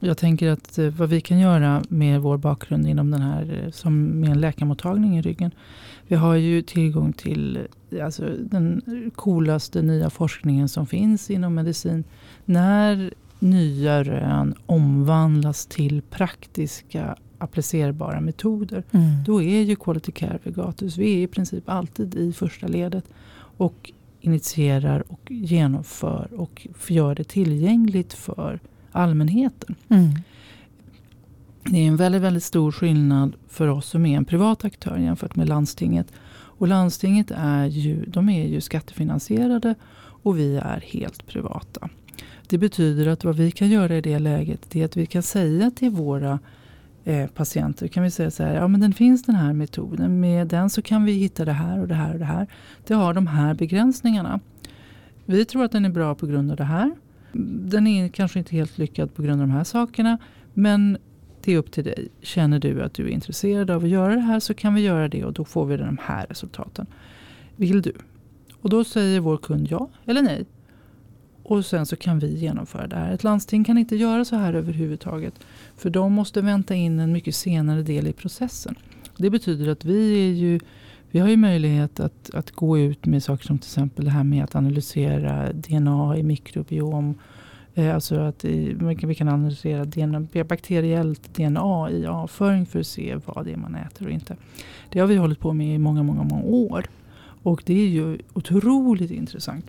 [0.00, 3.70] Jag tänker att eh, vad vi kan göra med vår bakgrund inom den här, eh,
[3.70, 5.50] som med en läkarmottagning i ryggen.
[6.06, 7.58] Vi har ju tillgång till
[7.90, 8.82] eh, alltså, den
[9.14, 12.04] coolaste nya forskningen som finns inom medicin.
[12.44, 18.84] När nya rön omvandlas till praktiska applicerbara metoder.
[18.90, 19.24] Mm.
[19.24, 23.04] Då är ju Quality Care Vegatus, vi är i princip alltid i första ledet.
[23.56, 28.60] Och initierar och genomför och gör det tillgängligt för
[28.92, 29.74] allmänheten.
[29.88, 30.10] Mm.
[31.64, 35.36] Det är en väldigt, väldigt stor skillnad för oss som är en privat aktör jämfört
[35.36, 36.12] med landstinget.
[36.32, 41.88] Och landstinget är ju, de är ju skattefinansierade och vi är helt privata.
[42.48, 45.70] Det betyder att vad vi kan göra i det läget är att vi kan säga
[45.70, 46.38] till våra
[47.04, 50.20] eh, patienter kan vi säga så här, ja men den finns den här metoden.
[50.20, 52.46] Med den så kan vi hitta det här och det här och det här.
[52.86, 54.40] Det har de här begränsningarna.
[55.24, 56.94] Vi tror att den är bra på grund av det här.
[57.60, 60.18] Den är kanske inte helt lyckad på grund av de här sakerna.
[60.54, 60.98] Men
[61.42, 62.08] det är upp till dig.
[62.20, 65.08] Känner du att du är intresserad av att göra det här så kan vi göra
[65.08, 66.86] det och då får vi de här resultaten.
[67.56, 67.92] Vill du?
[68.60, 70.44] Och då säger vår kund ja eller nej.
[71.46, 73.12] Och sen så kan vi genomföra det här.
[73.12, 75.34] Ett landsting kan inte göra så här överhuvudtaget.
[75.76, 78.74] För de måste vänta in en mycket senare del i processen.
[79.16, 80.60] Det betyder att vi, är ju,
[81.10, 84.24] vi har ju möjlighet att, att gå ut med saker som till exempel det här
[84.24, 87.14] med att analysera DNA i mikrobiom.
[87.74, 92.86] Eh, alltså att vi kan- vi kan analysera DNA, bakteriellt DNA i avföring för att
[92.86, 94.36] se vad det är man äter och inte.
[94.92, 96.84] Det har vi hållit på med i många, många, många år.
[97.42, 99.64] Och det är ju otroligt intressant.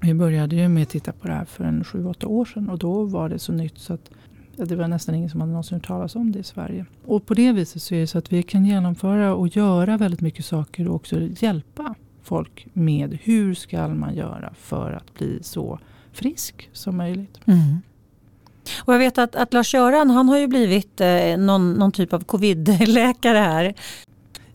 [0.00, 2.78] Vi började ju med att titta på det här för en 7-8 år sedan och
[2.78, 4.10] då var det så nytt så att
[4.56, 6.86] det var nästan ingen som hade någonsin hört talas om det i Sverige.
[7.04, 10.20] Och på det viset så är det så att vi kan genomföra och göra väldigt
[10.20, 15.78] mycket saker och också hjälpa folk med hur ska man göra för att bli så
[16.12, 17.40] frisk som möjligt.
[17.44, 17.82] Mm.
[18.78, 22.24] Och jag vet att, att Lars-Göran han har ju blivit eh, någon, någon typ av
[22.24, 23.74] covid-läkare här.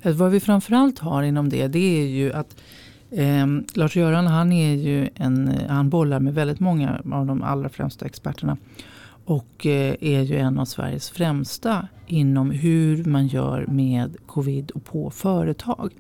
[0.04, 2.56] Vad vi framförallt har inom det, det är ju att
[3.12, 8.06] eh, Lars-Göran han är ju en, han bollar med väldigt många av de allra främsta
[8.06, 8.58] experterna.
[9.26, 14.86] Och eh, är ju en av Sveriges främsta inom hur man gör med covid och
[14.86, 15.94] på företag.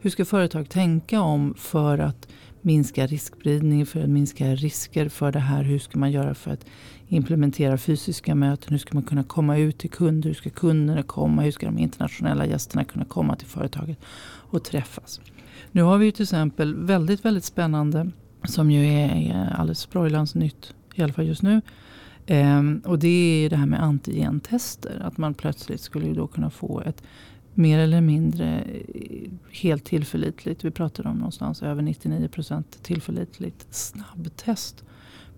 [0.00, 2.28] Hur ska företag tänka om för att
[2.60, 5.62] minska riskspridning, för att minska risker för det här.
[5.62, 6.66] Hur ska man göra för att
[7.08, 8.70] implementera fysiska möten?
[8.70, 10.28] Hur ska man kunna komma ut till kunder?
[10.28, 11.42] Hur ska kunderna komma?
[11.42, 13.98] Hur ska de internationella gästerna kunna komma till företaget
[14.50, 15.20] och träffas?
[15.78, 18.10] Nu har vi ju till exempel väldigt, väldigt spännande
[18.44, 21.60] som ju är alldeles sprojlans nytt, i alla fall just nu.
[22.26, 23.08] Ehm, och det
[23.44, 25.02] är det här med antigentester.
[25.04, 27.02] Att man plötsligt skulle ju då kunna få ett
[27.54, 34.84] mer eller mindre eh, helt tillförlitligt, vi pratar om någonstans över 99 procent tillförlitligt snabbtest.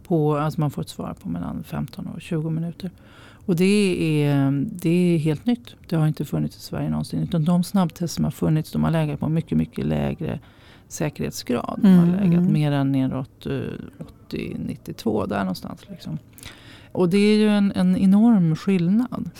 [0.03, 2.91] På, alltså man får ett svar på mellan 15 och 20 minuter.
[3.51, 5.77] Och det är, det är helt nytt.
[5.89, 7.23] Det har inte funnits i Sverige någonsin.
[7.23, 10.41] Utan de snabbtest som har funnits de har legat på mycket, mycket lägre
[10.89, 11.79] säkerhetsgrad.
[11.83, 12.53] De har Mm, legat mm.
[12.53, 13.53] mer än neråt eh,
[14.31, 15.87] 80-92 där någonstans.
[15.89, 16.19] Liksom.
[16.93, 19.31] Och det är ju en, en enorm skillnad.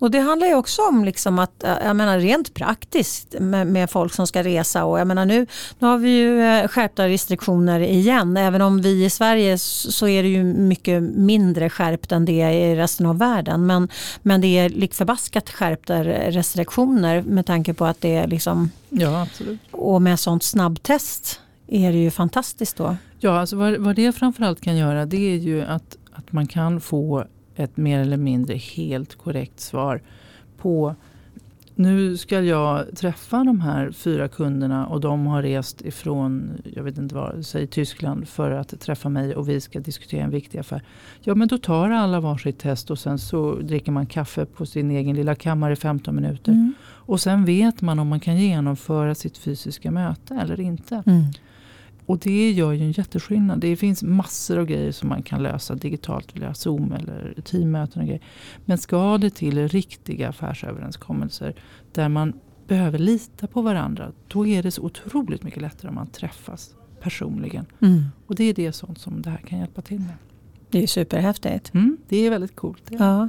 [0.00, 3.90] Och det handlar ju också om liksom att, eh, jag menar rent praktiskt med, med
[3.90, 5.46] folk som ska resa och jag menar nu,
[5.78, 8.36] nu har vi ju eh, skärpta restriktioner igen.
[8.36, 12.50] Även om vi i Sverige så är det ju mycket mindre skärpt än det är
[12.50, 13.66] i resten av världen.
[13.66, 13.88] Men,
[14.22, 19.22] men det är lik förbaskat skärpta restriktioner med tanke på att det är liksom, Ja,
[19.22, 19.60] absolut.
[19.70, 22.96] och med sånt snabbtest är det ju fantastiskt då.
[23.18, 26.80] Ja, alltså vad, vad det framförallt kan göra det är ju att, att man kan
[26.80, 27.24] få
[27.56, 30.02] ett mer eller mindre helt korrekt svar
[30.56, 30.94] på
[31.80, 36.98] nu ska jag träffa de här fyra kunderna och de har rest ifrån, jag vet
[36.98, 40.82] inte vad, säg Tyskland för att träffa mig och vi ska diskutera en viktig affär.
[41.20, 44.90] Ja men då tar alla varsitt test och sen så dricker man kaffe på sin
[44.90, 46.52] egen lilla kammare i 15 minuter.
[46.52, 46.72] Mm.
[46.82, 51.02] Och sen vet man om man kan genomföra sitt fysiska möte eller inte.
[51.06, 51.22] Mm.
[52.10, 53.60] Och det gör ju en jätteskillnad.
[53.60, 58.08] Det finns massor av grejer som man kan lösa digitalt via Zoom eller teammöten och
[58.08, 58.22] grejer.
[58.64, 61.54] Men ska det till riktiga affärsöverenskommelser
[61.92, 62.32] där man
[62.66, 64.12] behöver lita på varandra.
[64.28, 67.66] Då är det så otroligt mycket lättare om man träffas personligen.
[67.80, 68.04] Mm.
[68.26, 70.14] Och det är det sånt som det här kan hjälpa till med.
[70.70, 71.74] Det är superhäftigt.
[71.74, 72.82] Mm, det är väldigt coolt.
[72.88, 72.96] Ja.
[72.98, 73.28] ja.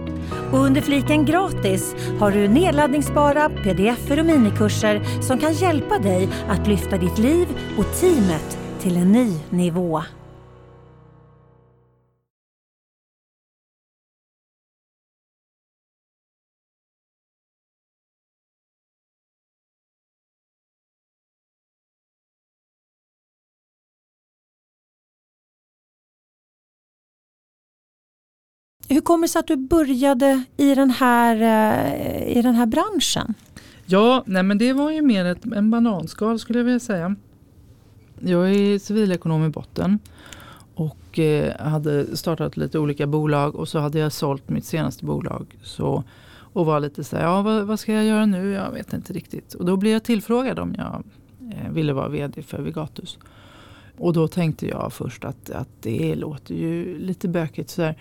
[0.51, 6.67] Och under fliken gratis har du nedladdningsbara pdf och minikurser som kan hjälpa dig att
[6.67, 10.01] lyfta ditt liv och teamet till en ny nivå.
[28.91, 33.33] Hur kommer det sig att du började i den här, eh, i den här branschen?
[33.85, 37.15] Ja, nej men det var ju mer ett, en bananskal skulle jag vilja säga.
[38.19, 39.99] Jag är civilekonom i botten
[40.75, 45.45] och eh, hade startat lite olika bolag och så hade jag sålt mitt senaste bolag.
[45.63, 46.03] Så,
[46.53, 48.51] och var lite så här, ja vad, vad, ska jag göra nu?
[48.51, 49.53] Jag vet inte riktigt.
[49.53, 51.03] Och då blev jag tillfrågad om jag
[51.51, 53.17] eh, ville vara vd för Vigatus.
[54.01, 57.69] Och då tänkte jag först att, att det låter ju lite bökigt.
[57.69, 57.93] Så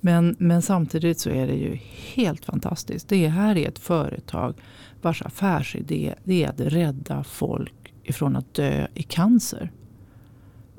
[0.00, 1.78] Men, men samtidigt så är det ju
[2.14, 3.08] helt fantastiskt.
[3.08, 4.54] Det här är ett företag
[5.02, 9.70] vars affärsidé det är att rädda folk ifrån att dö i cancer.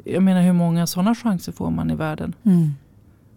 [0.06, 2.36] Jag menar hur många sådana chanser får man i världen?
[2.44, 2.70] Mm.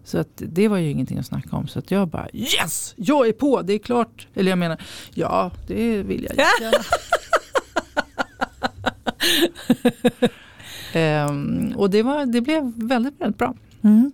[0.03, 1.67] Så att det var ju ingenting att snacka om.
[1.67, 4.27] Så att jag bara yes, jag är på, det är klart.
[4.33, 4.81] Eller jag menar,
[5.13, 6.83] ja det vill jag gärna.
[10.95, 13.53] Um, och det, var, det blev väldigt, väldigt bra.
[13.81, 14.11] Mm.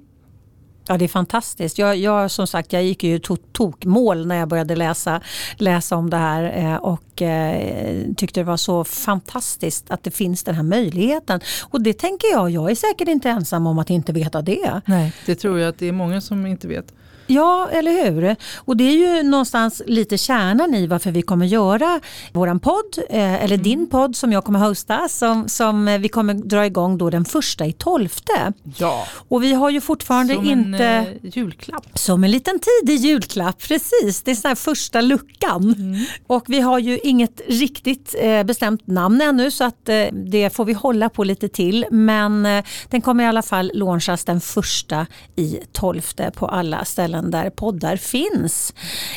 [0.89, 1.77] Ja det är fantastiskt.
[1.77, 3.19] Jag, jag, som sagt, jag gick ju
[3.51, 5.21] tokmål när jag började läsa,
[5.57, 10.43] läsa om det här eh, och eh, tyckte det var så fantastiskt att det finns
[10.43, 11.39] den här möjligheten.
[11.61, 14.81] Och det tänker jag, jag är säkert inte ensam om att inte veta det.
[14.85, 16.93] Nej, det tror jag att det är många som inte vet.
[17.31, 18.35] Ja, eller hur?
[18.55, 21.99] Och det är ju någonstans lite kärnan i varför vi kommer göra
[22.33, 23.63] våran podd, eh, eller mm.
[23.63, 27.65] din podd som jag kommer hosta, som, som vi kommer dra igång då den första
[27.65, 28.53] i tolfte.
[28.77, 29.07] Ja.
[29.29, 30.85] Och vi har ju fortfarande som inte...
[30.85, 31.85] En, eh, julklapp.
[31.93, 34.21] Som en liten tidig julklapp, precis.
[34.21, 35.75] Det är den första luckan.
[35.77, 36.05] Mm.
[36.27, 40.65] Och vi har ju inget riktigt eh, bestämt namn ännu så att eh, det får
[40.65, 41.85] vi hålla på lite till.
[41.91, 47.18] Men eh, den kommer i alla fall launchas den första i tolfte på alla ställen
[47.19, 48.73] även där poddar finns.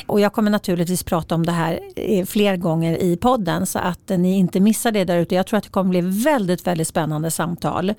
[0.07, 4.11] Och jag kommer naturligtvis prata om det här eh, fler gånger i podden så att
[4.11, 5.35] eh, ni inte missar det där ute.
[5.35, 7.95] Jag tror att det kommer bli väldigt, väldigt spännande samtal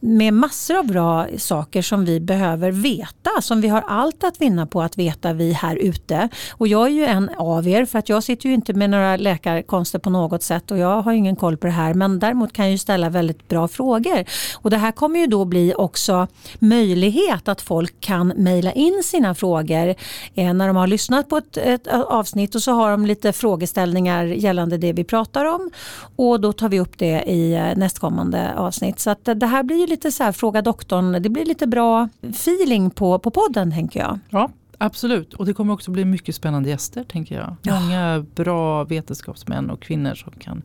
[0.00, 4.66] med massor av bra saker som vi behöver veta, som vi har allt att vinna
[4.66, 6.28] på att veta vi här ute.
[6.50, 9.16] Och jag är ju en av er för att jag sitter ju inte med några
[9.16, 12.64] läkarkonster på något sätt och jag har ingen koll på det här men däremot kan
[12.64, 14.24] jag ju ställa väldigt bra frågor.
[14.56, 16.26] Och det här kommer ju då bli också
[16.58, 19.94] möjlighet att folk kan mejla in sina sina frågor
[20.34, 24.24] eh, när de har lyssnat på ett, ett, avsnitt och så har de lite frågeställningar
[24.24, 25.70] gällande det vi pratar om
[26.16, 29.00] och då tar vi upp det i eh, nästkommande avsnitt.
[29.00, 32.08] Så att det här blir ju lite så här fråga doktorn, det blir lite bra
[32.22, 34.18] feeling på, på podden tänker jag.
[34.30, 34.50] Ja,
[34.82, 37.56] Absolut, och det kommer också bli mycket spännande gäster tänker jag.
[37.62, 40.62] Många bra vetenskapsmän och kvinnor som kan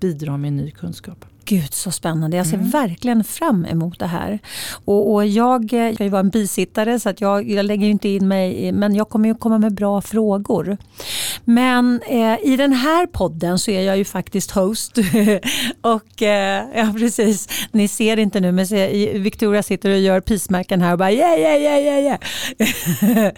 [0.00, 1.24] bidra med ny kunskap.
[1.50, 2.36] Gud så spännande.
[2.36, 2.70] Jag ser mm.
[2.70, 4.38] verkligen fram emot det här.
[4.84, 8.08] Och, och jag eh, ska ju vara en bisittare så att jag, jag lägger inte
[8.08, 10.76] in mig men jag kommer ju komma med bra frågor.
[11.44, 14.98] Men eh, i den här podden så är jag ju faktiskt host.
[15.80, 20.80] och eh, ja precis, ni ser inte nu men se, Victoria sitter och gör pismärken
[20.80, 22.18] här och bara yeah yeah yeah yeah
[23.00, 23.32] yeah.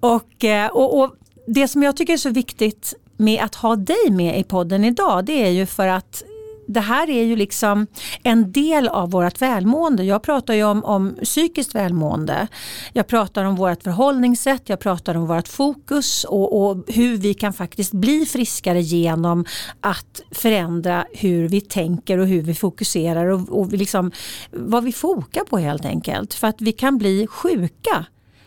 [0.00, 1.14] och, eh, och, och
[1.46, 5.24] det som jag tycker är så viktigt med att ha dig med i podden idag
[5.24, 6.22] det är ju för att
[6.66, 7.86] det här är ju liksom
[8.22, 10.04] en del av vårt välmående.
[10.04, 12.48] Jag pratar ju om, om psykiskt välmående.
[12.92, 17.52] Jag pratar om vårt förhållningssätt, jag pratar om vårt fokus och, och hur vi kan
[17.52, 19.44] faktiskt bli friskare genom
[19.80, 24.12] att förändra hur vi tänker och hur vi fokuserar och, och liksom,
[24.50, 26.34] vad vi fokar på helt enkelt.
[26.34, 28.06] För att vi kan bli sjuka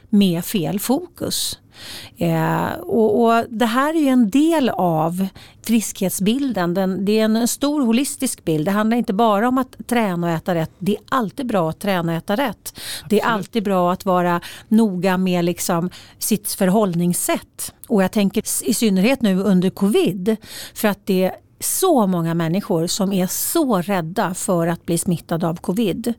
[0.09, 1.59] med fel fokus.
[2.17, 5.27] Eh, och, och, Det här är ju en del av
[5.67, 6.73] friskhetsbilden.
[6.73, 8.65] Den, det är en stor holistisk bild.
[8.65, 10.71] Det handlar inte bara om att träna och äta rätt.
[10.79, 12.73] Det är alltid bra att träna och äta rätt.
[12.73, 13.09] Absolut.
[13.09, 17.73] Det är alltid bra att vara noga med liksom sitt förhållningssätt.
[17.87, 20.35] Och jag tänker i synnerhet nu under covid.
[20.73, 25.55] För att det så många människor som är så rädda för att bli smittade av
[25.55, 26.13] covid.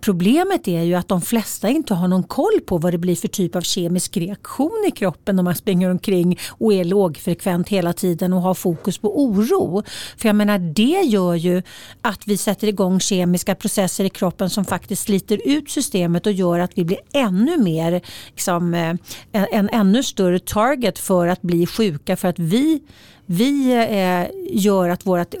[0.00, 3.28] Problemet är ju att de flesta inte har någon koll på vad det blir för
[3.28, 8.32] typ av kemisk reaktion i kroppen om man springer omkring och är lågfrekvent hela tiden
[8.32, 9.82] och har fokus på oro.
[10.16, 11.62] För jag menar det gör ju
[12.02, 16.58] att vi sätter igång kemiska processer i kroppen som faktiskt sliter ut systemet och gör
[16.58, 18.00] att vi blir ännu mer,
[18.30, 18.94] liksom, eh,
[19.32, 22.80] en, en ännu större target för att bli sjuka för att vi
[23.26, 25.34] vi eh, gör att vårt,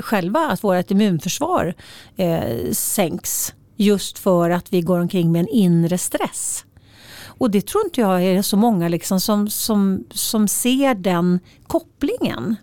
[0.00, 1.74] själva att vårt immunförsvar
[2.16, 6.64] eh, sänks just för att vi går omkring med en inre stress.
[7.38, 12.56] Och det tror inte jag är så många liksom som, som, som ser den kopplingen.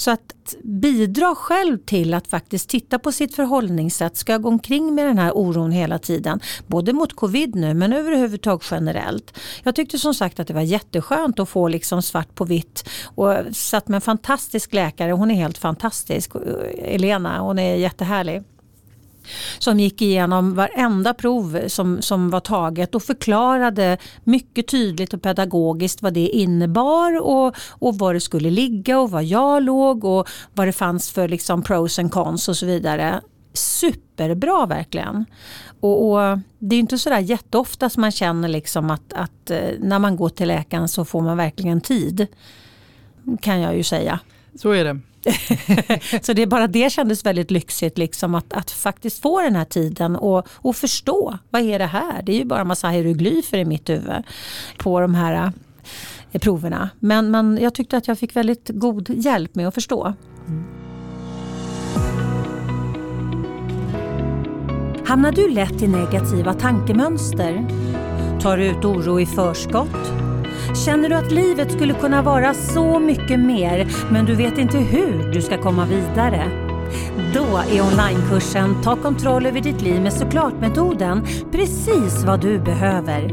[0.00, 4.16] Så att bidra själv till att faktiskt titta på sitt förhållningssätt.
[4.16, 6.40] Ska jag gå omkring med den här oron hela tiden?
[6.66, 9.38] Både mot covid nu men överhuvudtaget generellt.
[9.62, 12.88] Jag tyckte som sagt att det var jätteskönt att få liksom svart på vitt.
[13.04, 15.12] Och satt med en fantastisk läkare.
[15.12, 16.32] Hon är helt fantastisk.
[16.78, 18.42] Elena, hon är jättehärlig
[19.58, 26.02] som gick igenom varenda prov som, som var taget och förklarade mycket tydligt och pedagogiskt
[26.02, 30.68] vad det innebar och, och var det skulle ligga och var jag låg och vad
[30.68, 33.20] det fanns för liksom pros and cons och så vidare.
[33.52, 35.24] Superbra verkligen.
[35.80, 39.98] Och, och, Det är inte sådär jätteofta som man känner liksom att, att eh, när
[39.98, 42.26] man går till läkaren så får man verkligen tid.
[43.40, 44.20] Kan jag ju säga.
[44.54, 45.00] Så är det.
[46.22, 49.64] så det är bara det kändes väldigt lyxigt liksom att, att faktiskt få den här
[49.64, 52.22] tiden och, och förstå vad är det här?
[52.22, 54.22] Det är ju bara massa hieroglyfer i mitt huvud
[54.78, 55.52] på de här
[56.32, 56.90] eh, proverna.
[56.98, 60.14] Men, men jag tyckte att jag fick väldigt god hjälp med att förstå.
[60.48, 60.64] Mm.
[65.10, 67.66] Hamnar du lätt i negativa tankemönster?
[68.40, 70.29] Tar du ut oro i förskott?
[70.74, 75.32] Känner du att livet skulle kunna vara så mycket mer men du vet inte hur
[75.32, 76.50] du ska komma vidare?
[77.34, 83.28] Då är onlinekursen Ta kontroll över ditt liv med såklart-metoden precis vad du behöver.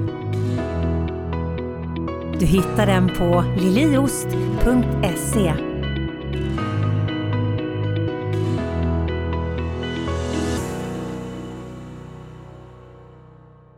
[2.40, 5.54] Du hittar den på liliost.se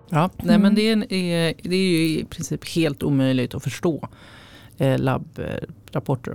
[0.10, 0.96] Ja, nej, men det är,
[1.70, 4.10] det är ju i princip helt omöjligt att förstå
[4.80, 4.96] eh,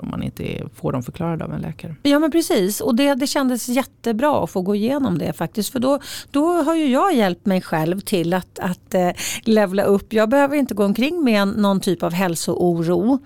[0.03, 1.95] om man inte får dem förklarade av en läkare.
[2.03, 5.73] Ja men precis och det, det kändes jättebra att få gå igenom det faktiskt.
[5.73, 5.99] För då,
[6.31, 9.11] då har ju jag hjälpt mig själv till att, att eh,
[9.43, 10.13] levla upp.
[10.13, 13.19] Jag behöver inte gå omkring med någon typ av hälsooro.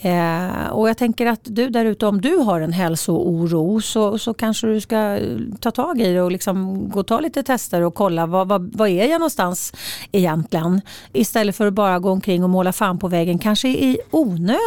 [0.00, 4.34] Eh, och jag tänker att du där ute om du har en hälsooro så, så
[4.34, 7.82] kanske du ska eh, ta tag i det och liksom gå och ta lite tester
[7.82, 9.72] och kolla vad, vad, vad är jag någonstans
[10.12, 10.80] egentligen.
[11.12, 14.57] Istället för att bara gå omkring och måla fan på väggen kanske i onödan.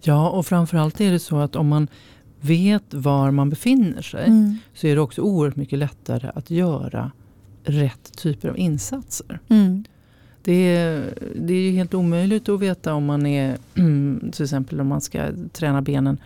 [0.00, 1.88] Ja, och framförallt är det så att om man
[2.40, 4.58] vet var man befinner sig mm.
[4.74, 7.10] så är det också oerhört mycket lättare att göra
[7.64, 9.40] rätt typer av insatser.
[9.48, 9.84] Mm.
[10.42, 13.56] Det, är, det är helt omöjligt att veta om man är,
[14.32, 16.18] till exempel om man ska träna benen.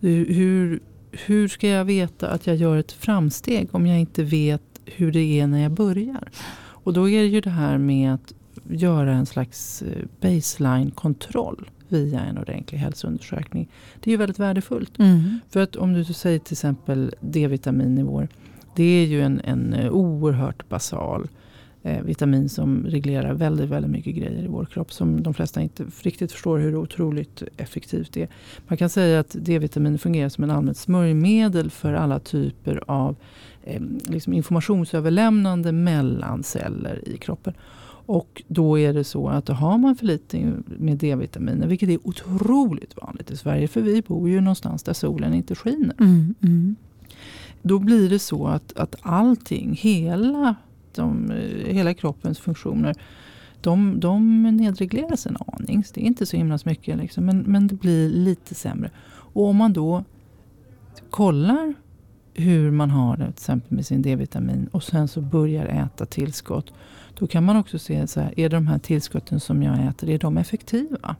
[0.00, 5.12] Hur, hur ska jag veta att jag gör ett framsteg om jag inte vet hur
[5.12, 6.30] det är när jag börjar?
[6.54, 8.32] Och då är det ju det här med att
[8.70, 13.68] göra en slags eh, baseline-kontroll via en ordentlig hälsoundersökning.
[14.00, 14.98] Det är ju väldigt värdefullt.
[14.98, 15.40] Mm.
[15.48, 18.28] För att om du säger till exempel D-vitaminnivåer.
[18.76, 21.28] Det är ju en, en eh, oerhört basal
[21.82, 24.92] eh, vitamin som reglerar väldigt, väldigt mycket grejer i vår kropp.
[24.92, 28.28] Som de flesta inte riktigt förstår hur otroligt effektivt det är.
[28.66, 33.16] Man kan säga att D-vitamin fungerar som en allmänt smörjmedel för alla typer av
[33.64, 37.54] eh, liksom informationsöverlämnande mellan celler i kroppen.
[38.06, 42.96] Och då är det så att har man för lite med D-vitaminer, vilket är otroligt
[43.02, 45.94] vanligt i Sverige, för vi bor ju någonstans där solen inte skiner.
[46.00, 46.76] Mm, mm.
[47.62, 50.54] Då blir det så att, att allting, hela,
[50.94, 51.32] de,
[51.66, 52.94] hela kroppens funktioner,
[53.60, 55.84] de, de nedregleras en aning.
[55.94, 58.90] Det är inte så himla mycket, liksom, men, men det blir lite sämre.
[59.08, 60.04] Och om man då
[61.10, 61.74] kollar
[62.34, 66.72] hur man har det till exempel med sin D-vitamin och sen så börjar äta tillskott.
[67.18, 70.18] Då kan man också se så här, är de här tillskotten som jag äter, är
[70.18, 71.16] de effektiva?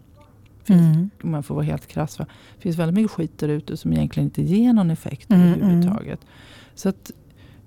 [0.66, 1.10] Mm.
[1.22, 2.18] Om man får vara helt krass.
[2.18, 2.26] Va?
[2.56, 5.54] Det finns väldigt mycket skit där ute som egentligen inte ger någon effekt mm, mm.
[5.54, 6.20] överhuvudtaget.
[6.22, 6.32] Mm.
[6.74, 7.10] Så att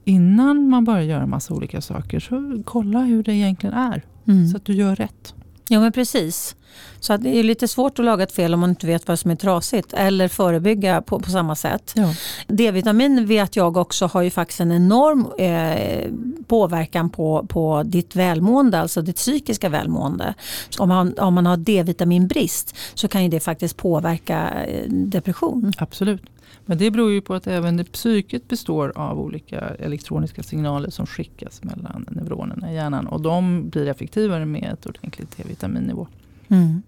[0.04, 4.02] innan man börjar göra massa olika saker så kolla hur det egentligen är.
[4.28, 4.48] Mm.
[4.48, 5.36] Så att du gör rätt.
[5.70, 6.56] Ja men precis.
[7.00, 9.20] Så att det är lite svårt att laga ett fel om man inte vet vad
[9.20, 11.94] som är trasigt eller förebygga på, på samma sätt.
[11.96, 12.14] Ja.
[12.48, 16.12] D-vitamin vet jag också har ju faktiskt en enorm eh,
[16.48, 20.34] påverkan på, på ditt välmående, alltså ditt psykiska välmående.
[20.70, 25.74] Så om, man, om man har D-vitaminbrist så kan ju det faktiskt påverka eh, depression.
[25.78, 26.22] Absolut.
[26.66, 31.64] Men det beror ju på att även psyket består av olika elektroniska signaler som skickas
[31.64, 33.08] mellan neuronerna i hjärnan.
[33.08, 36.08] Och de blir effektivare med ett ordentligt D-vitaminnivå.
[36.48, 36.82] Mm.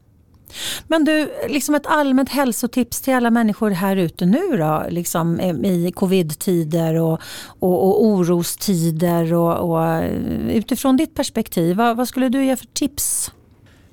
[0.87, 4.85] Men du, liksom ett allmänt hälsotips till alla människor här ute nu då?
[4.89, 7.21] Liksom I covid-tider och,
[7.59, 10.03] och, och orostider och, och,
[10.49, 13.31] utifrån ditt perspektiv, vad, vad skulle du ge för tips?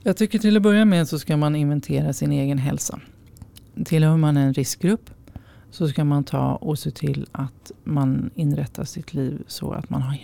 [0.03, 3.01] Jag tycker till att börja med så ska man inventera sin egen hälsa.
[3.85, 5.11] Tillhör man en riskgrupp
[5.75, 10.15] så ska man ta och se till att man inrättar sitt liv så att man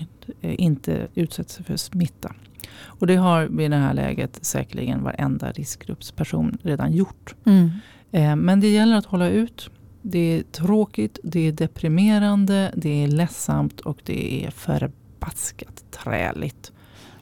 [0.42, 2.34] inte utsätter sig för smitta.
[2.82, 7.34] Och det har vid det här läget säkerligen varenda riskgruppsperson redan gjort.
[7.44, 7.70] Mm.
[8.10, 9.70] Eh, men det gäller att hålla ut.
[10.02, 16.72] Det är tråkigt, det är deprimerande, det är ledsamt och det är förbaskat träligt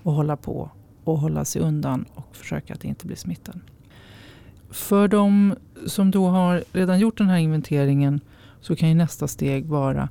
[0.02, 0.70] att hålla på
[1.04, 3.60] och hålla sig undan och försöka att inte bli smittad.
[4.70, 5.54] För de
[5.86, 8.20] som då har redan gjort den här inventeringen
[8.60, 10.08] så kan ju nästa steg vara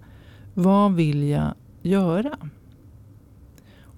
[0.54, 2.38] vad vill jag göra?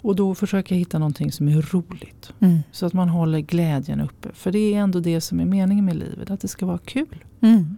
[0.02, 2.34] Och då försöka hitta någonting som är roligt.
[2.40, 2.60] Mm.
[2.72, 4.30] Så att man håller glädjen uppe.
[4.34, 6.32] För det är ändå det som är meningen med livet.
[6.32, 7.24] Att det ska vara kul.
[7.42, 7.78] Mm.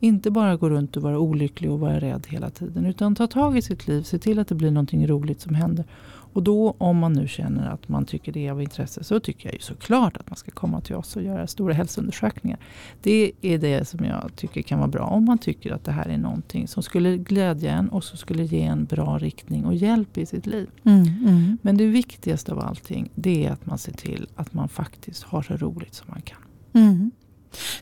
[0.00, 2.86] Inte bara gå runt och vara olycklig och vara rädd hela tiden.
[2.86, 4.02] Utan ta tag i sitt liv.
[4.02, 5.84] Se till att det blir någonting roligt som händer.
[6.32, 9.48] Och då om man nu känner att man tycker det är av intresse så tycker
[9.48, 12.58] jag ju såklart att man ska komma till oss och göra stora hälsoundersökningar.
[13.02, 16.08] Det är det som jag tycker kan vara bra om man tycker att det här
[16.08, 20.18] är någonting som skulle glädja en och som skulle ge en bra riktning och hjälp
[20.18, 20.70] i sitt liv.
[20.84, 21.58] Mm, mm.
[21.62, 25.42] Men det viktigaste av allting det är att man ser till att man faktiskt har
[25.42, 26.38] så roligt som man kan.
[26.72, 27.10] Mm.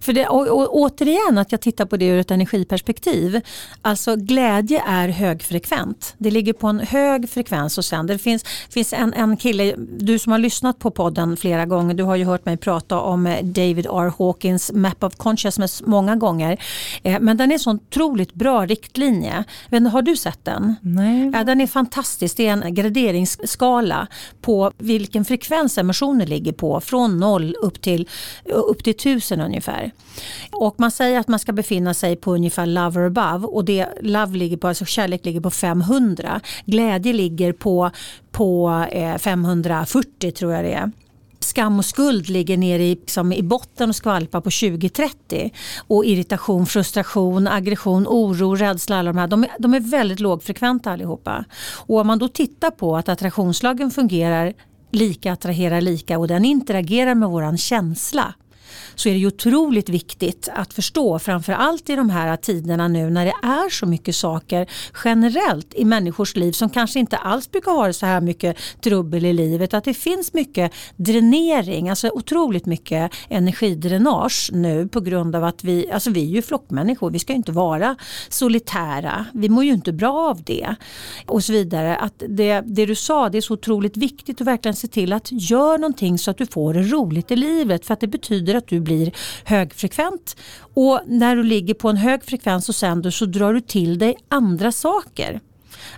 [0.00, 3.40] För det, och, och, återigen att jag tittar på det ur ett energiperspektiv.
[3.82, 6.14] Alltså glädje är högfrekvent.
[6.18, 10.18] Det ligger på en hög frekvens och sen det finns, finns en, en kille, du
[10.18, 13.44] som har lyssnat på podden flera gånger, du har ju hört mig prata om eh,
[13.44, 14.12] David R.
[14.18, 16.62] Hawkins Map of Consciousness många gånger.
[17.02, 19.44] Eh, men den är så otroligt bra riktlinje.
[19.68, 20.74] Men, har du sett den?
[20.80, 21.30] Nej.
[21.34, 22.36] Ja, den är fantastisk.
[22.36, 24.06] Det är en graderingsskala
[24.40, 26.80] på vilken frekvens emotioner ligger på.
[26.80, 28.08] Från noll upp till,
[28.44, 29.90] upp till tusen ungefär ungefär.
[30.52, 33.88] Och man säger att man ska befinna sig på ungefär love or above och det
[34.00, 36.40] love ligger på, alltså kärlek ligger på 500.
[36.66, 37.90] Glädje ligger på,
[38.30, 40.90] på eh, 540 tror jag det är
[41.42, 45.50] skam och skuld ligger nere i, liksom, i botten och skvalpar på 20-30.
[45.88, 51.44] Och irritation, frustration, aggression, oro, rädsla, alla de här, de de är väldigt lågfrekventa allihopa.
[51.86, 54.52] Och om man då tittar på att attraktionslagen fungerar
[54.92, 58.34] lika attraherar lika och den interagerar med våran känsla
[58.94, 63.24] så är det ju otroligt viktigt att förstå framförallt i de här tiderna nu när
[63.24, 64.66] det är så mycket saker
[65.04, 69.32] generellt i människors liv som kanske inte alls brukar ha så här mycket trubbel i
[69.32, 69.74] livet.
[69.74, 75.90] Att det finns mycket dränering, alltså otroligt mycket energidränage nu på grund av att vi,
[75.90, 77.96] alltså vi är ju flockmänniskor, vi ska ju inte vara
[78.28, 80.74] solitära, vi mår ju inte bra av det
[81.26, 81.96] och så vidare.
[81.96, 85.28] Att det, det du sa, det är så otroligt viktigt att verkligen se till att
[85.32, 88.68] göra någonting så att du får det roligt i livet för att det betyder att
[88.68, 89.12] du blir
[89.44, 90.36] högfrekvent.
[90.74, 94.16] Och när du ligger på en hög frekvens och sänder så drar du till dig
[94.28, 95.40] andra saker.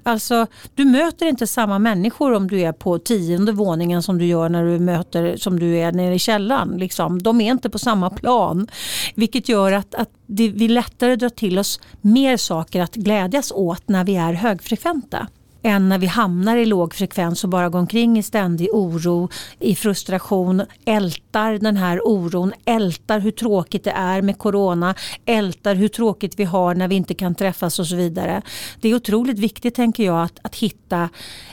[0.02, 4.48] Alltså, du möter inte samma människor om du är på tionde våningen som du gör
[4.48, 6.68] när du möter som du är nere i källaren.
[6.76, 7.22] Liksom.
[7.22, 8.68] De är inte på samma plan.
[9.14, 13.88] Vilket gör att, att det, vi lättare drar till oss mer saker att glädjas åt
[13.88, 15.26] när vi är högfrekventa
[15.62, 19.74] än när vi hamnar i låg frekvens och bara går omkring i ständig oro, i
[19.74, 24.94] frustration, ältar den här oron, ältar hur tråkigt det är med corona,
[25.26, 28.42] ältar hur tråkigt vi har när vi inte kan träffas och så vidare.
[28.80, 31.08] Det är otroligt viktigt tänker jag att, att hitta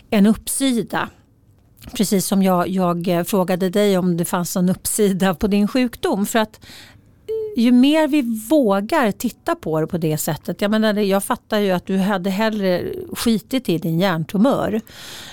[0.10, 1.10] en uppsida
[1.94, 6.26] Precis som jag, jag frågade dig om det fanns en uppsida på din sjukdom.
[6.26, 6.60] För att
[7.56, 10.62] ju mer vi vågar titta på det på det sättet.
[10.62, 12.84] Jag, menar, jag fattar ju att du hade hellre
[13.14, 14.82] skitit i din hjärntumör.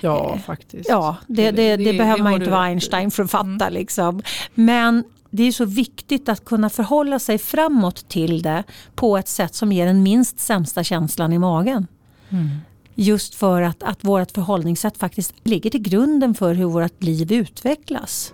[0.00, 0.88] Ja, faktiskt.
[0.88, 3.46] Ja, det, det, det, det behöver man inte vara Einstein för att fatta.
[3.46, 3.72] Mm.
[3.72, 4.22] Liksom.
[4.54, 8.64] Men det är så viktigt att kunna förhålla sig framåt till det
[8.94, 11.86] på ett sätt som ger den minst sämsta känslan i magen.
[12.28, 12.48] Mm.
[12.94, 18.32] Just för att, att vårt förhållningssätt faktiskt ligger till grunden för hur vårt liv utvecklas.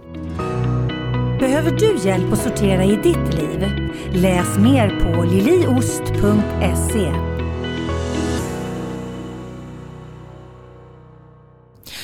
[1.42, 3.66] Behöver du hjälp att sortera i ditt liv?
[4.12, 7.12] Läs mer på liliost.se.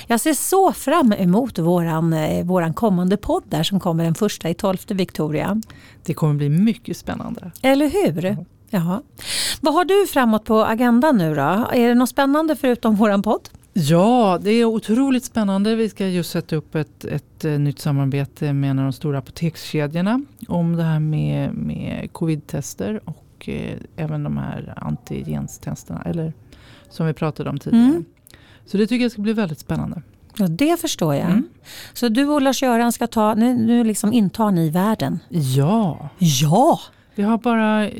[0.07, 4.49] Jag ser så fram emot våran, eh, våran kommande podd där som kommer den första
[4.49, 5.61] i tolfte Victoria.
[6.05, 7.51] Det kommer bli mycket spännande.
[7.63, 8.25] Eller hur?
[8.25, 8.37] Ja.
[8.71, 9.03] Jaha.
[9.61, 11.67] Vad har du framåt på agendan nu då?
[11.73, 13.49] Är det något spännande förutom våran podd?
[13.81, 15.75] Ja, det är otroligt spännande.
[15.75, 19.19] Vi ska just sätta upp ett, ett eh, nytt samarbete med en av de stora
[19.19, 26.33] apotekskedjorna om det här med, med covid-tester och eh, även de här antigenstesterna, eller
[26.91, 27.85] som vi pratade om tidigare.
[27.85, 28.05] Mm.
[28.67, 30.03] Så det tycker jag ska bli väldigt spännande.
[30.37, 31.31] Ja, det förstår jag.
[31.31, 31.49] Mm.
[31.93, 35.19] Så du och Lars-Göran ska ta, nu, nu liksom intar ni världen?
[35.29, 36.09] Ja.
[36.19, 36.81] Ja!
[37.19, 37.91] Vi har bara,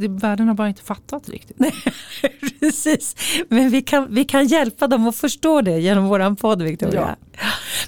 [0.00, 1.56] det, världen har bara inte fattat riktigt.
[2.60, 3.16] Precis,
[3.48, 7.16] men vi kan, vi kan hjälpa dem att förstå det genom vår podd Victoria.
[7.32, 7.38] Ja.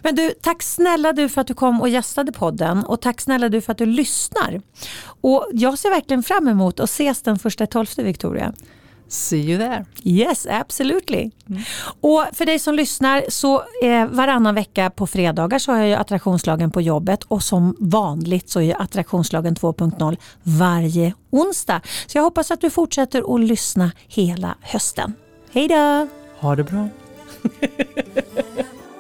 [0.03, 3.49] Men du, tack snälla du för att du kom och gästade podden och tack snälla
[3.49, 4.63] du för att du lyssnar.
[5.03, 8.53] Och jag ser verkligen fram emot att ses den första tolfte Victoria.
[9.11, 9.85] See you there.
[10.05, 11.31] Yes, absolutely.
[11.49, 11.63] Mm.
[12.01, 15.95] Och för dig som lyssnar så eh, varannan vecka på fredagar så har jag ju
[15.95, 21.81] attraktionslagen på jobbet och som vanligt så är attraktionslagen 2.0 varje onsdag.
[22.07, 25.15] Så jag hoppas att du fortsätter att lyssna hela hösten.
[25.53, 26.09] Hej då!
[26.39, 26.89] Ha det bra.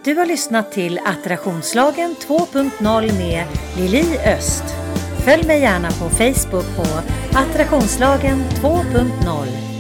[0.05, 3.47] du har lyssnat till attraktionslagen 2.0 med
[3.77, 4.65] Lili Öst.
[5.25, 6.85] Följ mig gärna på Facebook på
[7.39, 9.70] attraktionslagen 2.0.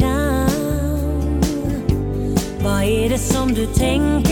[0.00, 1.40] grann.
[2.64, 4.29] Vad är det som du tänker